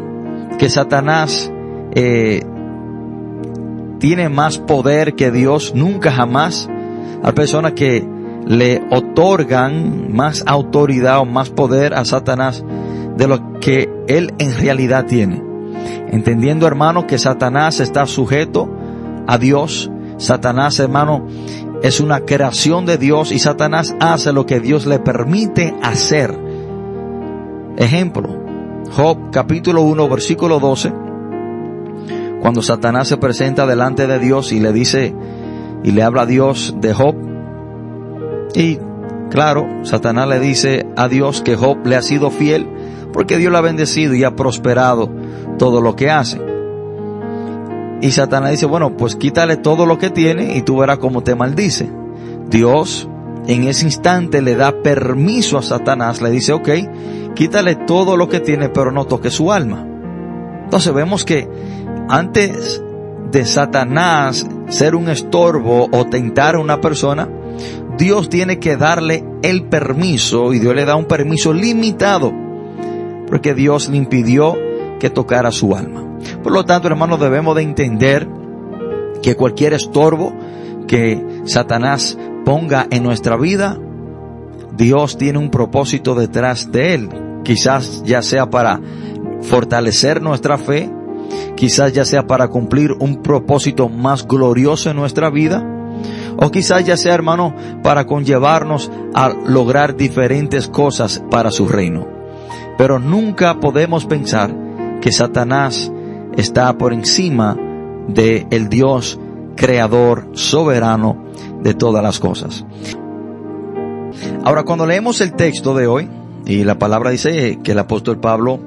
que 0.58 0.70
Satanás 0.70 1.52
eh, 1.94 2.42
tiene 3.98 4.28
más 4.28 4.58
poder 4.58 5.14
que 5.14 5.30
Dios, 5.30 5.74
nunca 5.74 6.10
jamás. 6.10 6.68
Hay 7.22 7.32
personas 7.32 7.72
que 7.72 8.06
le 8.46 8.82
otorgan 8.90 10.14
más 10.14 10.42
autoridad 10.46 11.20
o 11.20 11.24
más 11.24 11.50
poder 11.50 11.94
a 11.94 12.04
Satanás 12.04 12.64
de 13.16 13.28
lo 13.28 13.58
que 13.60 13.90
él 14.08 14.34
en 14.38 14.56
realidad 14.56 15.06
tiene. 15.06 15.42
Entendiendo, 16.08 16.66
hermano, 16.66 17.06
que 17.06 17.18
Satanás 17.18 17.80
está 17.80 18.06
sujeto 18.06 18.68
a 19.26 19.38
Dios. 19.38 19.90
Satanás, 20.18 20.78
hermano, 20.78 21.26
es 21.82 22.00
una 22.00 22.20
creación 22.20 22.86
de 22.86 22.98
Dios 22.98 23.32
y 23.32 23.38
Satanás 23.38 23.94
hace 24.00 24.32
lo 24.32 24.46
que 24.46 24.60
Dios 24.60 24.86
le 24.86 24.98
permite 24.98 25.74
hacer. 25.82 26.43
Ejemplo, 27.76 28.28
Job 28.92 29.30
capítulo 29.32 29.82
1 29.82 30.08
versículo 30.08 30.60
12 30.60 30.92
cuando 32.40 32.60
Satanás 32.60 33.08
se 33.08 33.16
presenta 33.16 33.66
delante 33.66 34.06
de 34.06 34.18
Dios 34.18 34.52
y 34.52 34.60
le 34.60 34.72
dice 34.72 35.14
y 35.82 35.92
le 35.92 36.02
habla 36.02 36.22
a 36.22 36.26
Dios 36.26 36.74
de 36.78 36.92
Job. 36.92 37.16
Y 38.54 38.78
claro, 39.30 39.66
Satanás 39.82 40.28
le 40.28 40.40
dice 40.40 40.87
a 40.96 41.08
Dios 41.08 41.40
que 41.40 41.56
Job 41.56 41.78
le 41.87 41.96
ha 41.96 42.02
sido 42.02 42.30
fiel 42.30 42.68
porque 43.14 43.38
Dios 43.38 43.50
lo 43.50 43.58
ha 43.58 43.62
bendecido 43.62 44.14
y 44.14 44.24
ha 44.24 44.37
prosperado 44.37 45.10
todo 45.58 45.80
lo 45.80 45.96
que 45.96 46.10
hace. 46.10 46.38
Y 48.02 48.10
Satanás 48.10 48.50
dice, 48.50 48.66
bueno, 48.66 48.96
pues 48.96 49.16
quítale 49.16 49.56
todo 49.56 49.87
lo 49.87 49.98
que 49.98 50.10
tiene 50.10 50.56
y 50.56 50.62
tú 50.62 50.76
verás 50.76 50.98
cómo 50.98 51.22
te 51.22 51.34
maldice. 51.34 51.90
Dios 52.50 53.08
en 53.46 53.64
ese 53.64 53.87
instante 53.87 54.42
le 54.42 54.57
da 54.57 54.83
permiso 54.83 55.59
a 55.59 55.62
Satanás, 55.62 56.22
le 56.22 56.30
dice, 56.30 56.52
ok, 56.52 56.68
quítale 57.35 57.74
todo 57.74 58.16
lo 58.16 58.28
que 58.28 58.40
tiene, 58.40 58.68
pero 58.68 58.90
no 58.90 59.04
toque 59.04 59.30
su 59.30 59.52
alma. 59.52 59.87
Entonces 60.64 60.92
vemos 60.94 61.24
que 61.24 61.48
antes 62.09 62.83
de 63.30 63.44
Satanás 63.44 64.46
ser 64.68 64.94
un 64.94 65.09
estorbo 65.09 65.88
o 65.90 66.04
tentar 66.07 66.54
a 66.54 66.61
una 66.61 66.80
persona, 66.80 67.28
Dios 67.98 68.28
tiene 68.28 68.59
que 68.59 68.76
darle 68.76 69.24
el 69.42 69.64
permiso 69.64 70.52
y 70.52 70.59
Dios 70.59 70.74
le 70.74 70.85
da 70.85 70.96
un 70.96 71.04
permiso 71.04 71.52
limitado 71.52 72.33
porque 73.26 73.54
Dios 73.54 73.88
le 73.88 73.96
impidió 73.96 74.57
que 74.98 75.11
tocara 75.11 75.50
su 75.50 75.74
alma. 75.74 76.18
Por 76.42 76.52
lo 76.52 76.64
tanto, 76.64 76.88
hermanos, 76.88 77.20
debemos 77.20 77.54
de 77.57 77.62
entender 77.62 78.28
que 79.22 79.37
cualquier 79.37 79.74
estorbo 79.74 80.33
que 80.87 81.42
Satanás 81.44 82.18
ponga 82.44 82.87
en 82.90 83.02
nuestra 83.02 83.37
vida, 83.37 83.78
Dios 84.76 85.16
tiene 85.16 85.38
un 85.38 85.50
propósito 85.50 86.14
detrás 86.14 86.70
de 86.72 86.94
él. 86.94 87.09
Quizás 87.44 88.02
ya 88.04 88.22
sea 88.22 88.50
para 88.50 88.80
fortalecer 89.42 90.22
nuestra 90.22 90.59
fe, 90.59 90.90
quizás 91.57 91.92
ya 91.92 92.04
sea 92.04 92.26
para 92.26 92.48
cumplir 92.48 92.92
un 92.98 93.22
propósito 93.22 93.88
más 93.88 94.26
glorioso 94.26 94.90
en 94.90 94.96
nuestra 94.96 95.30
vida, 95.30 95.62
o 96.37 96.50
quizás 96.50 96.85
ya 96.85 96.96
sea, 96.96 97.14
hermano, 97.14 97.54
para 97.83 98.07
conllevarnos 98.07 98.90
a 99.14 99.28
lograr 99.28 99.96
diferentes 99.96 100.68
cosas 100.68 101.22
para 101.30 101.50
su 101.50 101.68
reino. 101.68 102.09
Pero 102.76 102.98
nunca 102.98 103.61
podemos 103.61 104.04
pensar 104.07 104.52
que 105.00 105.12
Satanás 105.12 105.92
está 106.37 106.76
por 106.76 106.92
encima 106.92 107.57
de 108.09 108.46
el 108.50 108.68
Dios 108.68 109.20
creador 109.54 110.28
soberano 110.34 111.24
de 111.62 111.74
todas 111.74 112.02
las 112.02 112.20
cosas. 112.20 112.64
Ahora, 114.44 114.64
cuando 114.64 114.86
leemos 114.86 115.20
el 115.20 115.32
texto 115.32 115.74
de 115.74 115.86
hoy, 115.86 116.08
y 116.46 116.64
la 116.64 116.78
palabra 116.78 117.10
dice 117.10 117.58
que 117.62 117.72
el 117.72 117.78
apóstol 117.78 118.20
Pablo 118.20 118.60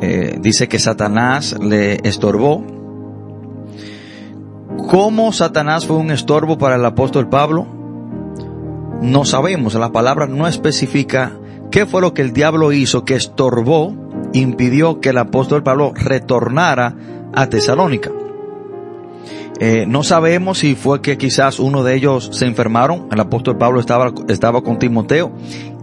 eh, 0.00 0.38
dice 0.40 0.68
que 0.68 0.78
Satanás 0.78 1.56
le 1.60 1.94
estorbó. 2.06 2.62
¿Cómo 4.88 5.32
Satanás 5.32 5.86
fue 5.86 5.96
un 5.96 6.10
estorbo 6.10 6.58
para 6.58 6.76
el 6.76 6.84
apóstol 6.84 7.28
Pablo? 7.28 7.66
No 9.00 9.24
sabemos, 9.24 9.74
la 9.74 9.92
palabra 9.92 10.26
no 10.26 10.46
especifica 10.46 11.32
qué 11.70 11.86
fue 11.86 12.00
lo 12.00 12.14
que 12.14 12.22
el 12.22 12.32
diablo 12.32 12.72
hizo 12.72 13.04
que 13.04 13.14
estorbó, 13.14 13.94
impidió 14.32 15.00
que 15.00 15.10
el 15.10 15.18
apóstol 15.18 15.62
Pablo 15.62 15.92
retornara 15.94 16.94
a 17.34 17.48
Tesalónica. 17.48 18.10
Eh, 19.58 19.86
no 19.86 20.02
sabemos 20.02 20.58
si 20.58 20.74
fue 20.74 21.00
que 21.00 21.16
quizás 21.16 21.58
uno 21.58 21.82
de 21.82 21.94
ellos 21.94 22.28
se 22.32 22.46
enfermaron, 22.46 23.08
el 23.10 23.20
apóstol 23.20 23.56
Pablo 23.56 23.80
estaba, 23.80 24.12
estaba 24.28 24.62
con 24.62 24.78
Timoteo 24.78 25.32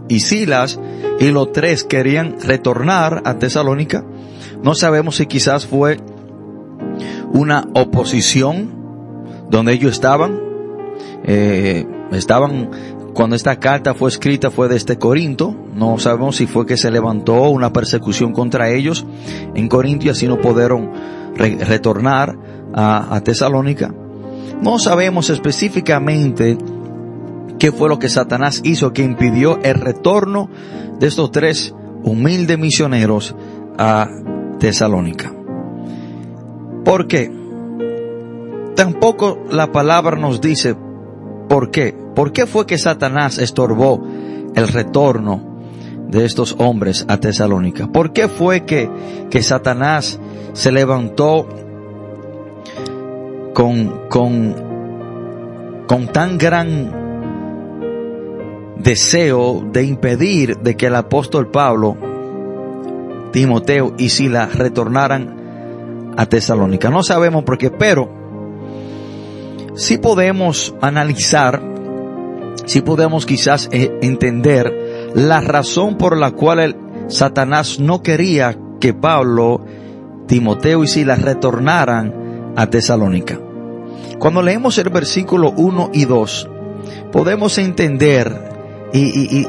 y 0.08 0.20
Silas 0.20 0.80
y 1.20 1.28
los 1.32 1.52
tres 1.52 1.84
querían 1.84 2.38
retornar 2.40 3.24
a 3.26 3.40
Tesalónica. 3.40 4.06
No 4.62 4.76
sabemos 4.76 5.16
si 5.16 5.26
quizás 5.26 5.66
fue 5.66 5.98
una 7.32 7.68
oposición 7.74 8.70
donde 9.50 9.74
ellos 9.74 9.92
estaban. 9.92 10.40
Eh, 11.26 11.88
estaban 12.12 12.70
cuando 13.14 13.36
esta 13.36 13.60
carta 13.60 13.94
fue 13.94 14.10
escrita 14.10 14.52
fue 14.52 14.68
desde 14.68 14.78
este 14.78 14.98
Corinto. 14.98 15.56
No 15.74 15.98
sabemos 15.98 16.36
si 16.36 16.48
fue 16.48 16.66
que 16.66 16.78
se 16.78 16.92
levantó 16.92 17.50
una 17.50 17.74
persecución 17.74 18.34
contra 18.34 18.70
ellos 18.70 19.06
en 19.56 19.68
Corinto 19.68 20.06
y 20.06 20.10
así 20.10 20.28
no 20.28 20.40
pudieron 20.40 20.92
retornar 21.36 22.38
a, 22.74 23.22
Tesalónica. 23.24 23.94
No 24.62 24.80
sabemos 24.80 25.30
específicamente 25.30 26.58
qué 27.60 27.72
fue 27.72 27.90
lo 27.90 28.00
que 28.00 28.10
Satanás 28.10 28.62
hizo 28.64 28.94
que 28.94 29.04
impidió 29.04 29.60
el 29.64 29.76
retorno 29.76 30.50
de 31.00 31.08
estos 31.08 31.32
tres 31.32 31.74
humildes 32.04 32.58
misioneros 32.58 33.36
a 33.78 34.10
Tesalónica. 34.60 35.34
¿Por 36.84 37.08
qué? 37.08 37.32
Tampoco 38.76 39.40
la 39.52 39.72
palabra 39.72 40.18
nos 40.18 40.42
dice 40.42 40.76
por 41.48 41.72
qué. 41.72 41.96
¿Por 42.16 42.32
qué 42.32 42.46
fue 42.46 42.66
que 42.66 42.78
Satanás 42.78 43.38
estorbó 43.38 44.06
el 44.56 44.68
retorno 44.68 45.62
de 46.10 46.26
estos 46.26 46.56
hombres 46.60 47.06
a 47.08 47.18
Tesalónica? 47.18 47.88
¿Por 47.88 48.14
qué 48.14 48.28
fue 48.28 48.66
que, 48.66 48.90
que 49.30 49.42
Satanás 49.42 50.20
se 50.54 50.72
levantó 50.72 51.48
con, 53.54 54.10
con, 54.10 54.56
con 55.88 56.08
tan 56.08 56.38
gran 56.38 57.04
deseo 58.78 59.64
de 59.72 59.84
impedir 59.84 60.58
de 60.58 60.76
que 60.76 60.88
el 60.88 60.96
apóstol 60.96 61.50
Pablo, 61.50 61.96
Timoteo 63.32 63.94
y 63.98 64.10
Sila 64.10 64.48
retornaran 64.48 66.14
a 66.18 66.26
Tesalónica. 66.26 66.90
No 66.90 67.04
sabemos 67.04 67.44
por 67.44 67.58
qué, 67.58 67.72
pero 67.72 68.10
sí 69.76 69.98
podemos 69.98 70.76
analizar, 70.82 71.62
sí 72.66 72.82
podemos 72.82 73.26
quizás 73.26 73.70
eh, 73.72 73.98
entender 74.02 75.12
la 75.16 75.42
razón 75.42 75.98
por 75.98 76.18
la 76.18 76.32
cual 76.32 76.60
el 76.60 76.76
Satanás 77.08 77.80
no 77.80 78.02
quería 78.02 78.58
que 78.80 78.94
Pablo, 78.94 79.66
Timoteo 80.28 80.84
y 80.84 80.88
Sila 80.88 81.16
retornaran 81.16 82.23
a 82.56 82.68
Tesalónica. 82.68 83.40
Cuando 84.20 84.42
leemos 84.42 84.78
el 84.78 84.90
versículo 84.90 85.52
1 85.52 85.92
y 85.94 86.06
2, 86.06 86.50
podemos 87.12 87.58
entender 87.58 88.54
y, 88.94 89.46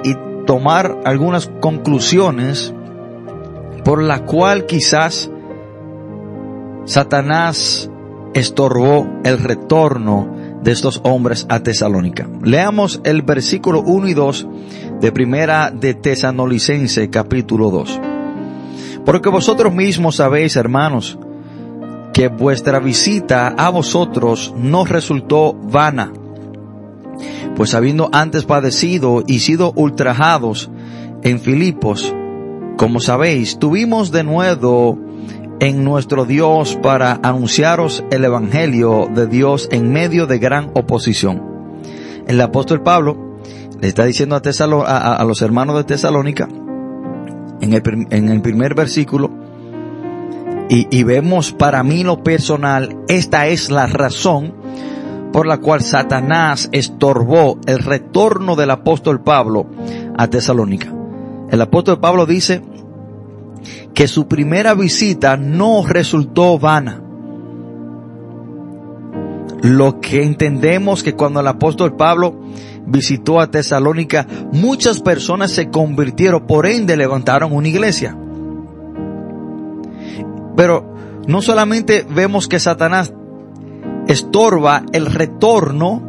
tomar 0.46 0.98
algunas 1.06 1.50
conclusiones 1.60 2.74
por 3.82 4.02
la 4.02 4.26
cual 4.26 4.66
quizás 4.66 5.30
Satanás 6.84 7.90
estorbó 8.34 9.08
el 9.24 9.38
retorno 9.38 10.58
de 10.62 10.72
estos 10.72 11.00
hombres 11.04 11.46
a 11.48 11.60
Tesalónica. 11.60 12.28
Leamos 12.42 13.00
el 13.04 13.22
versículo 13.22 13.80
1 13.80 14.08
y 14.08 14.14
2 14.14 14.48
de 15.00 15.12
primera 15.12 15.70
de 15.70 15.94
Tesanolicense 15.94 17.08
capítulo 17.08 17.70
2. 17.70 18.00
Porque 19.06 19.30
vosotros 19.30 19.74
mismos 19.74 20.16
sabéis, 20.16 20.56
hermanos, 20.56 21.18
que 22.14 22.28
vuestra 22.28 22.78
visita 22.78 23.48
a 23.48 23.68
vosotros 23.68 24.54
no 24.56 24.86
resultó 24.86 25.52
vana 25.52 26.12
pues 27.54 27.74
habiendo 27.74 28.08
antes 28.12 28.44
padecido 28.44 29.22
y 29.26 29.40
sido 29.40 29.72
ultrajados 29.76 30.70
en 31.22 31.40
Filipos, 31.40 32.12
como 32.76 33.00
sabéis, 33.00 33.58
tuvimos 33.58 34.10
de 34.10 34.24
nuevo 34.24 34.98
en 35.60 35.84
nuestro 35.84 36.24
Dios 36.24 36.76
para 36.82 37.20
anunciaros 37.22 38.04
el 38.10 38.24
Evangelio 38.24 39.08
de 39.14 39.26
Dios 39.26 39.68
en 39.70 39.92
medio 39.92 40.26
de 40.26 40.38
gran 40.38 40.70
oposición. 40.74 41.42
El 42.26 42.40
apóstol 42.40 42.82
Pablo 42.82 43.38
le 43.80 43.88
está 43.88 44.04
diciendo 44.04 44.36
a, 44.36 45.14
a, 45.14 45.24
los 45.24 45.42
hermanos 45.42 45.76
de 45.76 45.84
Tesalónica, 45.84 46.48
en 47.60 47.72
el, 47.72 47.82
en 48.10 48.28
el 48.28 48.42
primer 48.42 48.74
versículo, 48.74 49.30
y, 50.68 51.04
vemos 51.04 51.52
para 51.52 51.82
mí 51.82 52.04
lo 52.04 52.22
personal, 52.22 52.96
esta 53.08 53.46
es 53.48 53.70
la 53.70 53.86
razón 53.86 54.54
por 55.32 55.46
la 55.46 55.58
cual 55.58 55.82
Satanás 55.82 56.68
estorbó 56.72 57.58
el 57.66 57.80
retorno 57.80 58.56
del 58.56 58.70
apóstol 58.70 59.20
Pablo 59.20 59.66
a 60.16 60.28
Tesalónica. 60.28 60.92
El 61.50 61.60
apóstol 61.60 62.00
Pablo 62.00 62.24
dice 62.24 62.62
que 63.92 64.08
su 64.08 64.26
primera 64.26 64.74
visita 64.74 65.36
no 65.36 65.84
resultó 65.86 66.58
vana. 66.58 67.02
Lo 69.62 70.00
que 70.00 70.22
entendemos 70.22 71.02
que 71.02 71.14
cuando 71.14 71.40
el 71.40 71.46
apóstol 71.46 71.96
Pablo 71.96 72.40
visitó 72.86 73.40
a 73.40 73.50
Tesalónica, 73.50 74.26
muchas 74.52 75.00
personas 75.00 75.50
se 75.50 75.68
convirtieron, 75.68 76.46
por 76.46 76.66
ende 76.66 76.96
levantaron 76.96 77.52
una 77.52 77.68
iglesia. 77.68 78.16
Pero 80.56 80.94
no 81.26 81.42
solamente 81.42 82.06
vemos 82.08 82.48
que 82.48 82.60
Satanás 82.60 83.12
estorba 84.08 84.84
el 84.92 85.06
retorno 85.06 86.02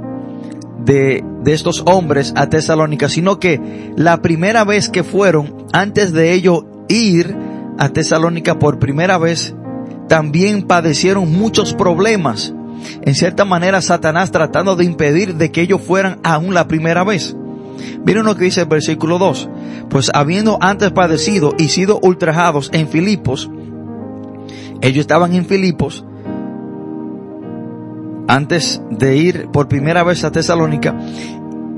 de, 0.84 1.24
de 1.44 1.54
estos 1.54 1.84
hombres 1.86 2.34
a 2.36 2.50
Tesalónica, 2.50 3.10
sino 3.10 3.40
que 3.40 3.94
la 3.96 4.22
primera 4.22 4.64
vez 4.64 4.90
que 4.90 5.04
fueron, 5.04 5.66
antes 5.74 6.12
de 6.12 6.34
ellos 6.34 6.66
ir 6.88 7.36
a 7.78 7.90
Tesalónica 7.90 8.60
por 8.60 8.80
primera 8.80 9.18
vez, 9.18 9.56
también 10.08 10.64
padecieron 10.64 11.32
muchos 11.32 11.74
problemas. 11.74 12.54
En 13.02 13.16
cierta 13.16 13.46
manera, 13.46 13.82
Satanás 13.82 14.32
tratando 14.32 14.76
de 14.76 14.86
impedir 14.86 15.36
de 15.36 15.52
que 15.52 15.62
ellos 15.62 15.82
fueran 15.82 16.20
aún 16.24 16.54
la 16.54 16.68
primera 16.68 17.04
vez. 17.04 17.36
Miren 18.06 18.26
lo 18.26 18.36
que 18.36 18.46
dice 18.46 18.62
el 18.62 18.68
versículo 18.68 19.18
2. 19.18 19.50
Pues 19.90 20.12
habiendo 20.14 20.58
antes 20.62 20.92
padecido 20.92 21.54
y 21.58 21.70
sido 21.70 22.00
ultrajados 22.02 22.70
en 22.74 22.88
Filipos, 22.88 23.50
ellos 24.82 25.02
estaban 25.02 25.34
en 25.34 25.46
Filipos, 25.46 26.06
antes 28.28 28.82
de 28.90 29.18
ir 29.18 29.48
por 29.52 29.68
primera 29.68 30.04
vez 30.04 30.24
a 30.24 30.32
Tesalónica 30.32 30.96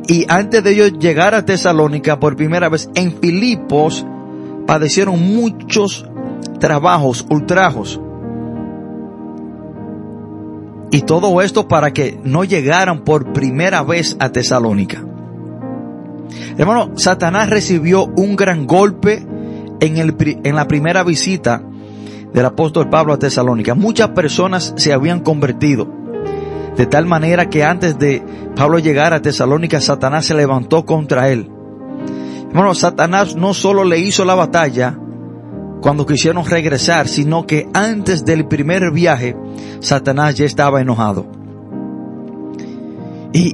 y 0.07 0.25
antes 0.29 0.63
de 0.63 0.71
ellos 0.71 0.93
llegar 0.99 1.35
a 1.35 1.45
Tesalónica 1.45 2.19
por 2.19 2.35
primera 2.35 2.69
vez 2.69 2.89
en 2.95 3.11
Filipos 3.19 4.05
padecieron 4.65 5.35
muchos 5.35 6.05
trabajos, 6.59 7.25
ultrajos. 7.29 7.99
Y 10.91 11.01
todo 11.01 11.41
esto 11.41 11.67
para 11.67 11.91
que 11.91 12.17
no 12.23 12.45
llegaran 12.45 13.03
por 13.03 13.33
primera 13.33 13.83
vez 13.83 14.15
a 14.19 14.29
Tesalónica. 14.29 15.03
Hermano, 16.57 16.91
Satanás 16.95 17.49
recibió 17.49 18.05
un 18.05 18.37
gran 18.37 18.65
golpe 18.65 19.25
en, 19.81 19.97
el, 19.97 20.15
en 20.43 20.55
la 20.55 20.67
primera 20.67 21.03
visita 21.03 21.61
del 22.33 22.45
apóstol 22.45 22.89
Pablo 22.89 23.13
a 23.13 23.19
Tesalónica. 23.19 23.75
Muchas 23.75 24.09
personas 24.09 24.73
se 24.77 24.93
habían 24.93 25.21
convertido. 25.21 25.87
De 26.75 26.85
tal 26.85 27.05
manera 27.05 27.49
que 27.49 27.63
antes 27.63 27.97
de 27.97 28.23
Pablo 28.55 28.79
llegar 28.79 29.13
a 29.13 29.21
Tesalónica, 29.21 29.81
Satanás 29.81 30.25
se 30.25 30.35
levantó 30.35 30.85
contra 30.85 31.29
él. 31.29 31.49
Bueno, 32.53 32.75
Satanás 32.75 33.35
no 33.35 33.53
solo 33.53 33.83
le 33.83 33.99
hizo 33.99 34.25
la 34.25 34.35
batalla 34.35 34.97
cuando 35.81 36.05
quisieron 36.05 36.45
regresar, 36.45 37.07
sino 37.07 37.45
que 37.45 37.67
antes 37.73 38.25
del 38.25 38.47
primer 38.47 38.91
viaje, 38.91 39.35
Satanás 39.79 40.35
ya 40.35 40.45
estaba 40.45 40.81
enojado. 40.81 41.25
Y 43.33 43.53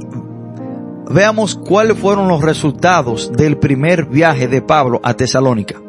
veamos 1.10 1.56
cuáles 1.56 1.98
fueron 1.98 2.28
los 2.28 2.42
resultados 2.42 3.32
del 3.32 3.58
primer 3.58 4.06
viaje 4.06 4.48
de 4.48 4.62
Pablo 4.62 5.00
a 5.04 5.14
Tesalónica. 5.14 5.82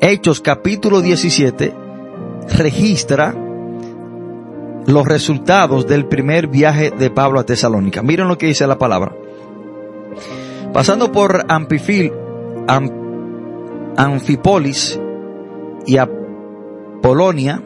Hechos 0.00 0.40
capítulo 0.40 1.00
17 1.00 1.89
registra 2.56 3.34
los 4.86 5.06
resultados 5.06 5.86
del 5.86 6.06
primer 6.06 6.48
viaje 6.48 6.90
de 6.90 7.10
Pablo 7.10 7.40
a 7.40 7.44
Tesalónica. 7.44 8.02
Miren 8.02 8.28
lo 8.28 8.38
que 8.38 8.46
dice 8.46 8.66
la 8.66 8.78
palabra. 8.78 9.12
Pasando 10.72 11.12
por 11.12 11.44
Ampifil, 11.48 12.12
y 15.86 15.96
a 15.96 16.08
Polonia, 17.02 17.62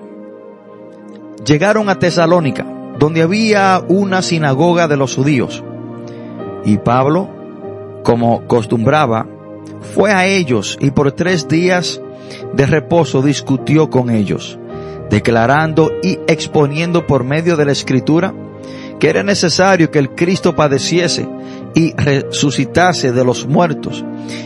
llegaron 1.45 1.89
a 1.89 1.99
Tesalónica, 1.99 2.67
donde 2.99 3.23
había 3.23 3.83
una 3.89 4.23
sinagoga 4.23 4.89
de 4.89 4.97
los 4.97 5.15
judíos. 5.15 5.63
Y 6.65 6.79
Pablo, 6.79 7.29
como 8.03 8.47
costumbraba, 8.47 9.27
fue 9.95 10.13
a 10.13 10.27
ellos 10.27 10.79
y 10.81 10.91
por 10.91 11.13
tres 11.13 11.47
días 11.49 12.01
de 12.55 12.67
reposo 12.67 13.21
discutió 13.21 13.91
con 13.91 14.09
ellos 14.09 14.59
declarando 15.11 15.91
y 16.03 16.19
exponiendo 16.27 17.07
por 17.07 17.25
medio 17.25 17.57
de 17.57 17.65
la 17.65 17.73
escritura 17.73 18.35
que 18.99 19.11
era 19.11 19.23
necesario 19.23 19.91
que 19.91 19.99
el 19.99 20.11
Cristo 20.11 20.55
padeciese 20.55 21.29
y 21.75 21.93
resucitase 21.95 23.13
de 23.13 23.25
los 23.25 23.47
muertos, 23.47 24.05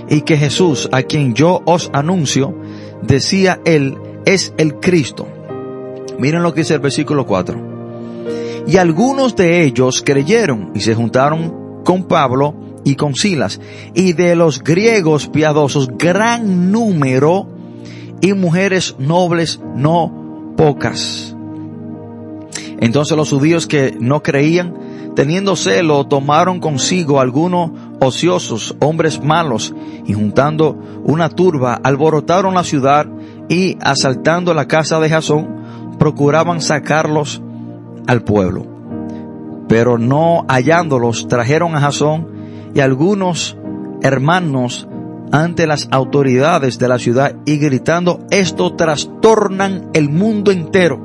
y 0.08 0.22
que 0.22 0.36
Jesús, 0.36 0.88
a 0.92 1.02
quien 1.02 1.34
yo 1.34 1.62
os 1.64 1.90
anuncio, 1.92 2.54
decía 3.02 3.60
él, 3.64 3.96
es 4.24 4.54
el 4.56 4.76
Cristo. 4.76 5.28
Miren 6.18 6.42
lo 6.42 6.52
que 6.52 6.62
dice 6.62 6.74
el 6.74 6.80
versículo 6.80 7.26
4. 7.26 8.64
Y 8.66 8.76
algunos 8.78 9.36
de 9.36 9.62
ellos 9.62 10.02
creyeron 10.04 10.72
y 10.74 10.80
se 10.80 10.94
juntaron 10.94 11.82
con 11.84 12.04
Pablo 12.04 12.54
y 12.84 12.96
con 12.96 13.14
Silas. 13.14 13.60
Y 13.94 14.14
de 14.14 14.34
los 14.34 14.62
griegos 14.62 15.28
piadosos, 15.28 15.88
gran 15.96 16.72
número 16.72 17.48
y 18.20 18.32
mujeres 18.32 18.96
nobles 18.98 19.60
no 19.76 20.17
pocas. 20.58 21.36
Entonces 22.80 23.16
los 23.16 23.30
judíos 23.30 23.68
que 23.68 23.96
no 24.00 24.24
creían, 24.24 24.74
teniendo 25.14 25.54
celo, 25.54 26.04
tomaron 26.08 26.58
consigo 26.58 27.20
algunos 27.20 27.70
ociosos, 28.00 28.74
hombres 28.80 29.22
malos, 29.22 29.72
y 30.04 30.14
juntando 30.14 30.76
una 31.04 31.28
turba, 31.28 31.74
alborotaron 31.82 32.54
la 32.54 32.64
ciudad 32.64 33.06
y 33.48 33.78
asaltando 33.80 34.52
la 34.52 34.66
casa 34.66 34.98
de 34.98 35.08
Jasón, 35.08 35.96
procuraban 35.96 36.60
sacarlos 36.60 37.40
al 38.08 38.22
pueblo. 38.24 38.66
Pero 39.68 39.96
no 39.96 40.44
hallándolos, 40.48 41.28
trajeron 41.28 41.76
a 41.76 41.80
Jasón 41.80 42.28
y 42.74 42.80
algunos 42.80 43.56
hermanos 44.02 44.88
ante 45.32 45.66
las 45.66 45.88
autoridades 45.90 46.78
de 46.78 46.88
la 46.88 46.98
ciudad 46.98 47.34
y 47.44 47.58
gritando, 47.58 48.26
esto 48.30 48.74
trastornan 48.74 49.90
el 49.92 50.08
mundo 50.08 50.50
entero. 50.50 51.04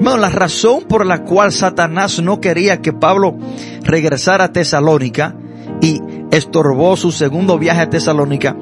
Bueno, 0.00 0.18
la 0.18 0.30
razón 0.30 0.84
por 0.88 1.04
la 1.04 1.24
cual 1.24 1.52
Satanás 1.52 2.22
no 2.22 2.40
quería 2.40 2.80
que 2.80 2.92
Pablo 2.92 3.36
regresara 3.82 4.44
a 4.44 4.52
Tesalónica 4.52 5.34
y 5.80 6.00
estorbó 6.30 6.96
su 6.96 7.10
segundo 7.10 7.58
viaje 7.58 7.80
a 7.80 7.90
Tesalónica 7.90 8.56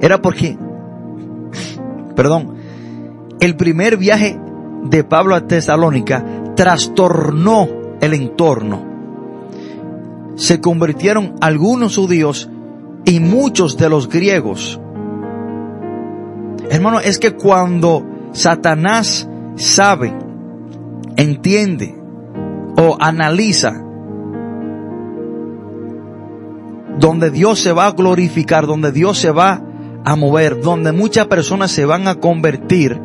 era 0.00 0.22
porque, 0.22 0.56
perdón, 2.14 2.54
el 3.40 3.56
primer 3.56 3.96
viaje 3.96 4.38
de 4.84 5.04
Pablo 5.04 5.34
a 5.34 5.46
Tesalónica 5.46 6.24
trastornó 6.54 7.68
el 8.00 8.14
entorno. 8.14 8.87
Se 10.38 10.60
convirtieron 10.60 11.34
algunos 11.40 11.96
judíos 11.96 12.48
y 13.04 13.18
muchos 13.18 13.76
de 13.76 13.88
los 13.88 14.08
griegos. 14.08 14.80
Hermano, 16.70 17.00
es 17.00 17.18
que 17.18 17.32
cuando 17.34 18.06
Satanás 18.32 19.28
sabe, 19.56 20.16
entiende 21.16 22.00
o 22.76 22.96
analiza 23.00 23.84
donde 27.00 27.30
Dios 27.30 27.60
se 27.60 27.72
va 27.72 27.86
a 27.86 27.92
glorificar, 27.92 28.66
donde 28.66 28.92
Dios 28.92 29.18
se 29.18 29.32
va 29.32 29.62
a 30.04 30.14
mover, 30.14 30.60
donde 30.60 30.92
muchas 30.92 31.26
personas 31.26 31.72
se 31.72 31.84
van 31.84 32.06
a 32.06 32.16
convertir, 32.16 33.00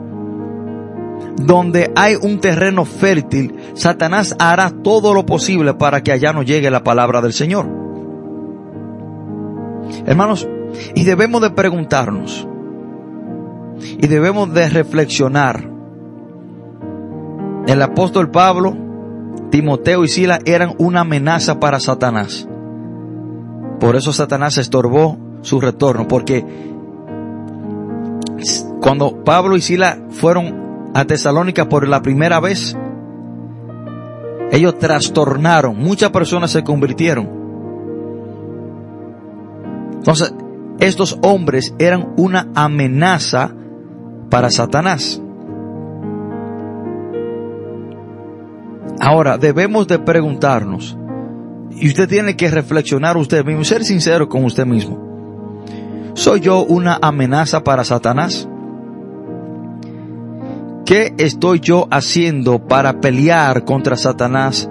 donde 1.35 1.91
hay 1.95 2.15
un 2.15 2.39
terreno 2.39 2.85
fértil, 2.85 3.55
Satanás 3.73 4.35
hará 4.39 4.71
todo 4.71 5.13
lo 5.13 5.25
posible 5.25 5.73
para 5.73 6.01
que 6.01 6.11
allá 6.11 6.33
no 6.33 6.43
llegue 6.43 6.69
la 6.69 6.83
palabra 6.83 7.21
del 7.21 7.33
Señor. 7.33 7.67
Hermanos, 10.05 10.47
y 10.95 11.03
debemos 11.03 11.41
de 11.41 11.51
preguntarnos, 11.51 12.47
y 13.79 14.07
debemos 14.07 14.53
de 14.53 14.69
reflexionar. 14.69 15.69
El 17.67 17.81
apóstol 17.81 18.29
Pablo, 18.29 18.75
Timoteo 19.49 20.03
y 20.03 20.07
Sila 20.07 20.39
eran 20.45 20.73
una 20.77 21.01
amenaza 21.01 21.59
para 21.59 21.79
Satanás. 21.79 22.47
Por 23.79 23.95
eso 23.95 24.13
Satanás 24.13 24.57
estorbó 24.57 25.17
su 25.41 25.59
retorno, 25.59 26.07
porque 26.07 26.45
cuando 28.81 29.23
Pablo 29.23 29.55
y 29.55 29.61
Sila 29.61 29.97
fueron 30.09 30.62
a 30.93 31.05
Tesalónica 31.05 31.69
por 31.69 31.87
la 31.87 32.01
primera 32.01 32.39
vez, 32.39 32.77
ellos 34.51 34.77
trastornaron, 34.77 35.77
muchas 35.77 36.11
personas 36.11 36.51
se 36.51 36.63
convirtieron. 36.63 37.27
Entonces, 39.95 40.33
estos 40.79 41.17
hombres 41.23 41.73
eran 41.79 42.13
una 42.17 42.49
amenaza 42.53 43.55
para 44.29 44.51
Satanás. 44.51 45.21
Ahora, 48.99 49.37
debemos 49.37 49.87
de 49.87 49.99
preguntarnos, 49.99 50.97
y 51.71 51.87
usted 51.87 52.07
tiene 52.07 52.35
que 52.35 52.49
reflexionar 52.49 53.17
usted 53.17 53.43
mismo, 53.43 53.63
ser 53.63 53.83
sincero 53.83 54.29
con 54.29 54.45
usted 54.45 54.65
mismo. 54.65 55.11
¿Soy 56.13 56.41
yo 56.41 56.63
una 56.63 56.99
amenaza 57.01 57.63
para 57.63 57.83
Satanás? 57.83 58.47
¿Qué 60.85 61.13
estoy 61.17 61.61
yo 61.61 61.87
haciendo 61.91 62.59
para 62.59 62.99
pelear 62.99 63.63
contra 63.63 63.95
Satanás 63.95 64.69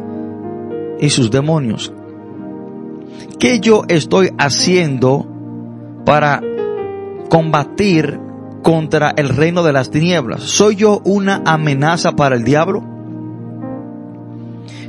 y 1.00 1.08
sus 1.08 1.30
demonios? 1.30 1.92
¿Qué 3.38 3.60
yo 3.60 3.84
estoy 3.88 4.30
haciendo 4.38 5.26
para 6.04 6.42
combatir 7.30 8.20
contra 8.62 9.10
el 9.16 9.30
reino 9.30 9.62
de 9.62 9.72
las 9.72 9.90
tinieblas? 9.90 10.42
¿Soy 10.42 10.76
yo 10.76 11.00
una 11.04 11.42
amenaza 11.46 12.12
para 12.12 12.36
el 12.36 12.44
diablo? 12.44 12.84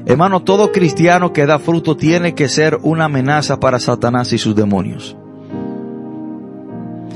Hermano, 0.06 0.42
todo 0.44 0.74
cristiano 0.74 1.32
que 1.32 1.46
da 1.46 1.58
fruto 1.58 1.96
tiene 1.96 2.36
que 2.36 2.50
ser 2.50 2.78
una 2.84 3.06
amenaza 3.06 3.62
para 3.62 3.80
Satanás 3.80 4.34
y 4.34 4.38
sus 4.38 4.54
demonios. 4.54 5.16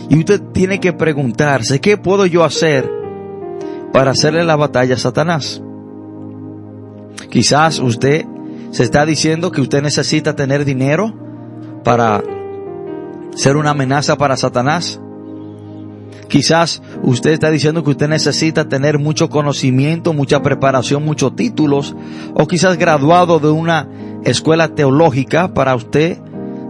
Y 0.09 0.19
usted 0.19 0.41
tiene 0.53 0.79
que 0.79 0.93
preguntarse, 0.93 1.81
¿qué 1.81 1.97
puedo 1.97 2.25
yo 2.25 2.45
hacer 2.45 2.89
para 3.93 4.11
hacerle 4.11 4.43
la 4.43 4.55
batalla 4.55 4.95
a 4.95 4.99
Satanás? 4.99 5.61
Quizás 7.29 7.79
usted 7.79 8.25
se 8.71 8.83
está 8.83 9.05
diciendo 9.05 9.51
que 9.51 9.61
usted 9.61 9.81
necesita 9.81 10.35
tener 10.35 10.65
dinero 10.65 11.13
para 11.83 12.23
ser 13.35 13.57
una 13.57 13.71
amenaza 13.71 14.17
para 14.17 14.37
Satanás. 14.37 14.99
Quizás 16.27 16.81
usted 17.03 17.31
está 17.31 17.49
diciendo 17.49 17.83
que 17.83 17.91
usted 17.91 18.09
necesita 18.09 18.67
tener 18.67 18.99
mucho 18.99 19.29
conocimiento, 19.29 20.13
mucha 20.13 20.41
preparación, 20.41 21.05
muchos 21.05 21.35
títulos, 21.35 21.95
o 22.33 22.47
quizás 22.47 22.77
graduado 22.77 23.39
de 23.39 23.49
una 23.49 23.87
escuela 24.25 24.69
teológica 24.69 25.53
para 25.53 25.75
usted 25.75 26.17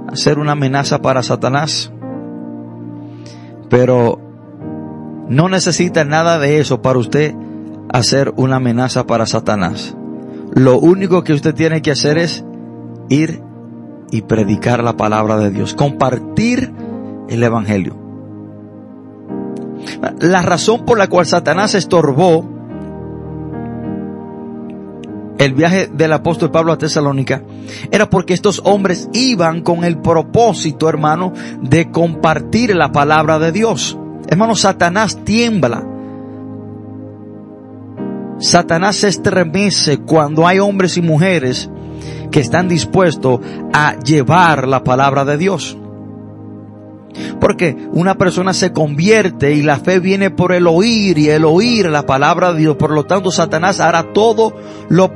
hacer 0.08 0.38
una 0.38 0.52
amenaza 0.52 1.02
para 1.02 1.24
Satanás. 1.24 1.92
Pero 3.70 4.27
no 5.30 5.50
necesita 5.50 6.04
nada 6.04 6.40
de 6.40 6.60
eso 6.60 6.82
para 6.82 7.00
usted 7.00 7.36
hacer 7.90 8.34
una 8.38 8.58
amenaza 8.58 9.06
para 9.06 9.26
Satanás. 9.26 9.96
Lo 10.54 10.80
único 10.80 11.24
que 11.24 11.34
usted 11.34 11.54
tiene 11.54 11.82
que 11.82 11.92
hacer 11.92 12.18
es 12.18 12.44
ir 13.10 13.42
y 14.12 14.22
predicar 14.22 14.84
la 14.84 14.98
palabra 14.98 15.38
de 15.38 15.52
Dios, 15.52 15.74
compartir 15.74 16.72
el 17.30 17.44
Evangelio. 17.44 17.96
La 20.20 20.42
razón 20.42 20.86
por 20.86 20.98
la 20.98 21.08
cual 21.08 21.26
Satanás 21.26 21.76
estorbó 21.76 22.58
el 25.38 25.54
viaje 25.54 25.88
del 25.94 26.14
apóstol 26.14 26.50
Pablo 26.50 26.74
a 26.74 26.78
Tesalónica 26.78 27.44
era 27.92 28.10
porque 28.10 28.34
estos 28.34 28.62
hombres 28.66 29.08
iban 29.14 29.62
con 29.62 29.84
el 29.84 30.00
propósito, 30.00 30.90
hermano, 30.90 31.34
de 31.62 31.92
compartir 31.92 32.76
la 32.76 32.92
palabra 32.92 33.38
de 33.38 33.52
Dios. 33.52 33.98
Hermano, 34.28 34.56
Satanás 34.56 35.24
tiembla. 35.24 35.84
Satanás 38.40 38.98
se 38.98 39.08
estremece 39.08 40.00
cuando 40.00 40.46
hay 40.46 40.60
hombres 40.60 40.98
y 40.98 41.02
mujeres 41.02 41.70
que 42.30 42.40
están 42.40 42.68
dispuestos 42.68 43.40
a 43.74 43.98
llevar 44.00 44.68
la 44.68 44.84
palabra 44.84 45.26
de 45.26 45.38
Dios. 45.38 45.78
Porque 47.40 47.76
una 47.94 48.16
persona 48.16 48.54
se 48.54 48.74
convierte 48.74 49.54
y 49.54 49.64
la 49.64 49.78
fe 49.78 50.00
viene 50.00 50.30
por 50.30 50.52
el 50.52 50.68
oír 50.68 51.18
y 51.18 51.30
el 51.30 51.46
oír 51.46 51.90
la 51.90 52.06
palabra 52.06 52.54
de 52.54 52.60
Dios. 52.60 52.76
Por 52.76 52.92
lo 52.92 53.06
tanto, 53.06 53.32
Satanás 53.32 53.80
hará 53.80 54.14
todo 54.14 54.54
lo, 54.90 55.12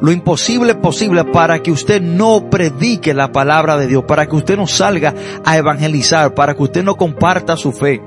lo 0.00 0.10
imposible 0.10 0.74
posible 0.74 1.24
para 1.24 1.62
que 1.62 1.70
usted 1.70 2.00
no 2.02 2.50
predique 2.50 3.14
la 3.14 3.30
palabra 3.30 3.76
de 3.76 3.86
Dios, 3.86 4.04
para 4.04 4.26
que 4.26 4.36
usted 4.36 4.56
no 4.56 4.66
salga 4.66 5.14
a 5.44 5.56
evangelizar, 5.56 6.34
para 6.34 6.54
que 6.54 6.62
usted 6.64 6.82
no 6.82 6.96
comparta 6.96 7.56
su 7.56 7.72
fe. 7.72 8.00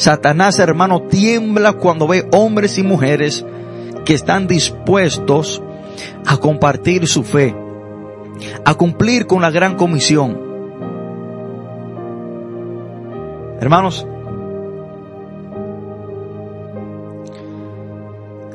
Satanás, 0.00 0.58
hermano, 0.58 1.02
tiembla 1.02 1.74
cuando 1.74 2.08
ve 2.08 2.26
hombres 2.32 2.78
y 2.78 2.82
mujeres 2.82 3.44
que 4.06 4.14
están 4.14 4.46
dispuestos 4.46 5.62
a 6.24 6.38
compartir 6.38 7.06
su 7.06 7.22
fe, 7.22 7.54
a 8.64 8.72
cumplir 8.76 9.26
con 9.26 9.42
la 9.42 9.50
gran 9.50 9.76
comisión. 9.76 10.40
Hermanos, 13.60 14.06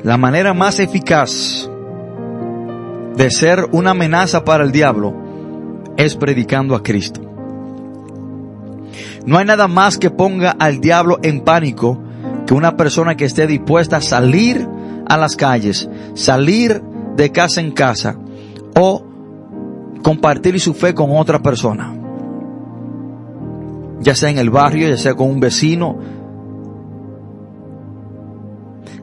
la 0.02 0.16
manera 0.16 0.52
más 0.52 0.80
eficaz 0.80 1.70
de 3.14 3.30
ser 3.30 3.68
una 3.70 3.92
amenaza 3.92 4.44
para 4.44 4.64
el 4.64 4.72
diablo 4.72 5.14
es 5.96 6.16
predicando 6.16 6.74
a 6.74 6.82
Cristo. 6.82 7.25
No 9.26 9.38
hay 9.38 9.44
nada 9.44 9.66
más 9.66 9.98
que 9.98 10.10
ponga 10.10 10.52
al 10.52 10.80
diablo 10.80 11.18
en 11.22 11.40
pánico 11.40 11.98
que 12.46 12.54
una 12.54 12.76
persona 12.76 13.16
que 13.16 13.24
esté 13.24 13.48
dispuesta 13.48 13.96
a 13.96 14.00
salir 14.00 14.66
a 15.08 15.16
las 15.16 15.34
calles, 15.34 15.90
salir 16.14 16.80
de 17.16 17.32
casa 17.32 17.60
en 17.60 17.72
casa 17.72 18.16
o 18.78 19.04
compartir 20.02 20.60
su 20.60 20.74
fe 20.74 20.94
con 20.94 21.10
otra 21.10 21.40
persona. 21.40 21.92
Ya 24.00 24.14
sea 24.14 24.30
en 24.30 24.38
el 24.38 24.50
barrio, 24.50 24.88
ya 24.88 24.96
sea 24.96 25.14
con 25.14 25.28
un 25.28 25.40
vecino, 25.40 25.98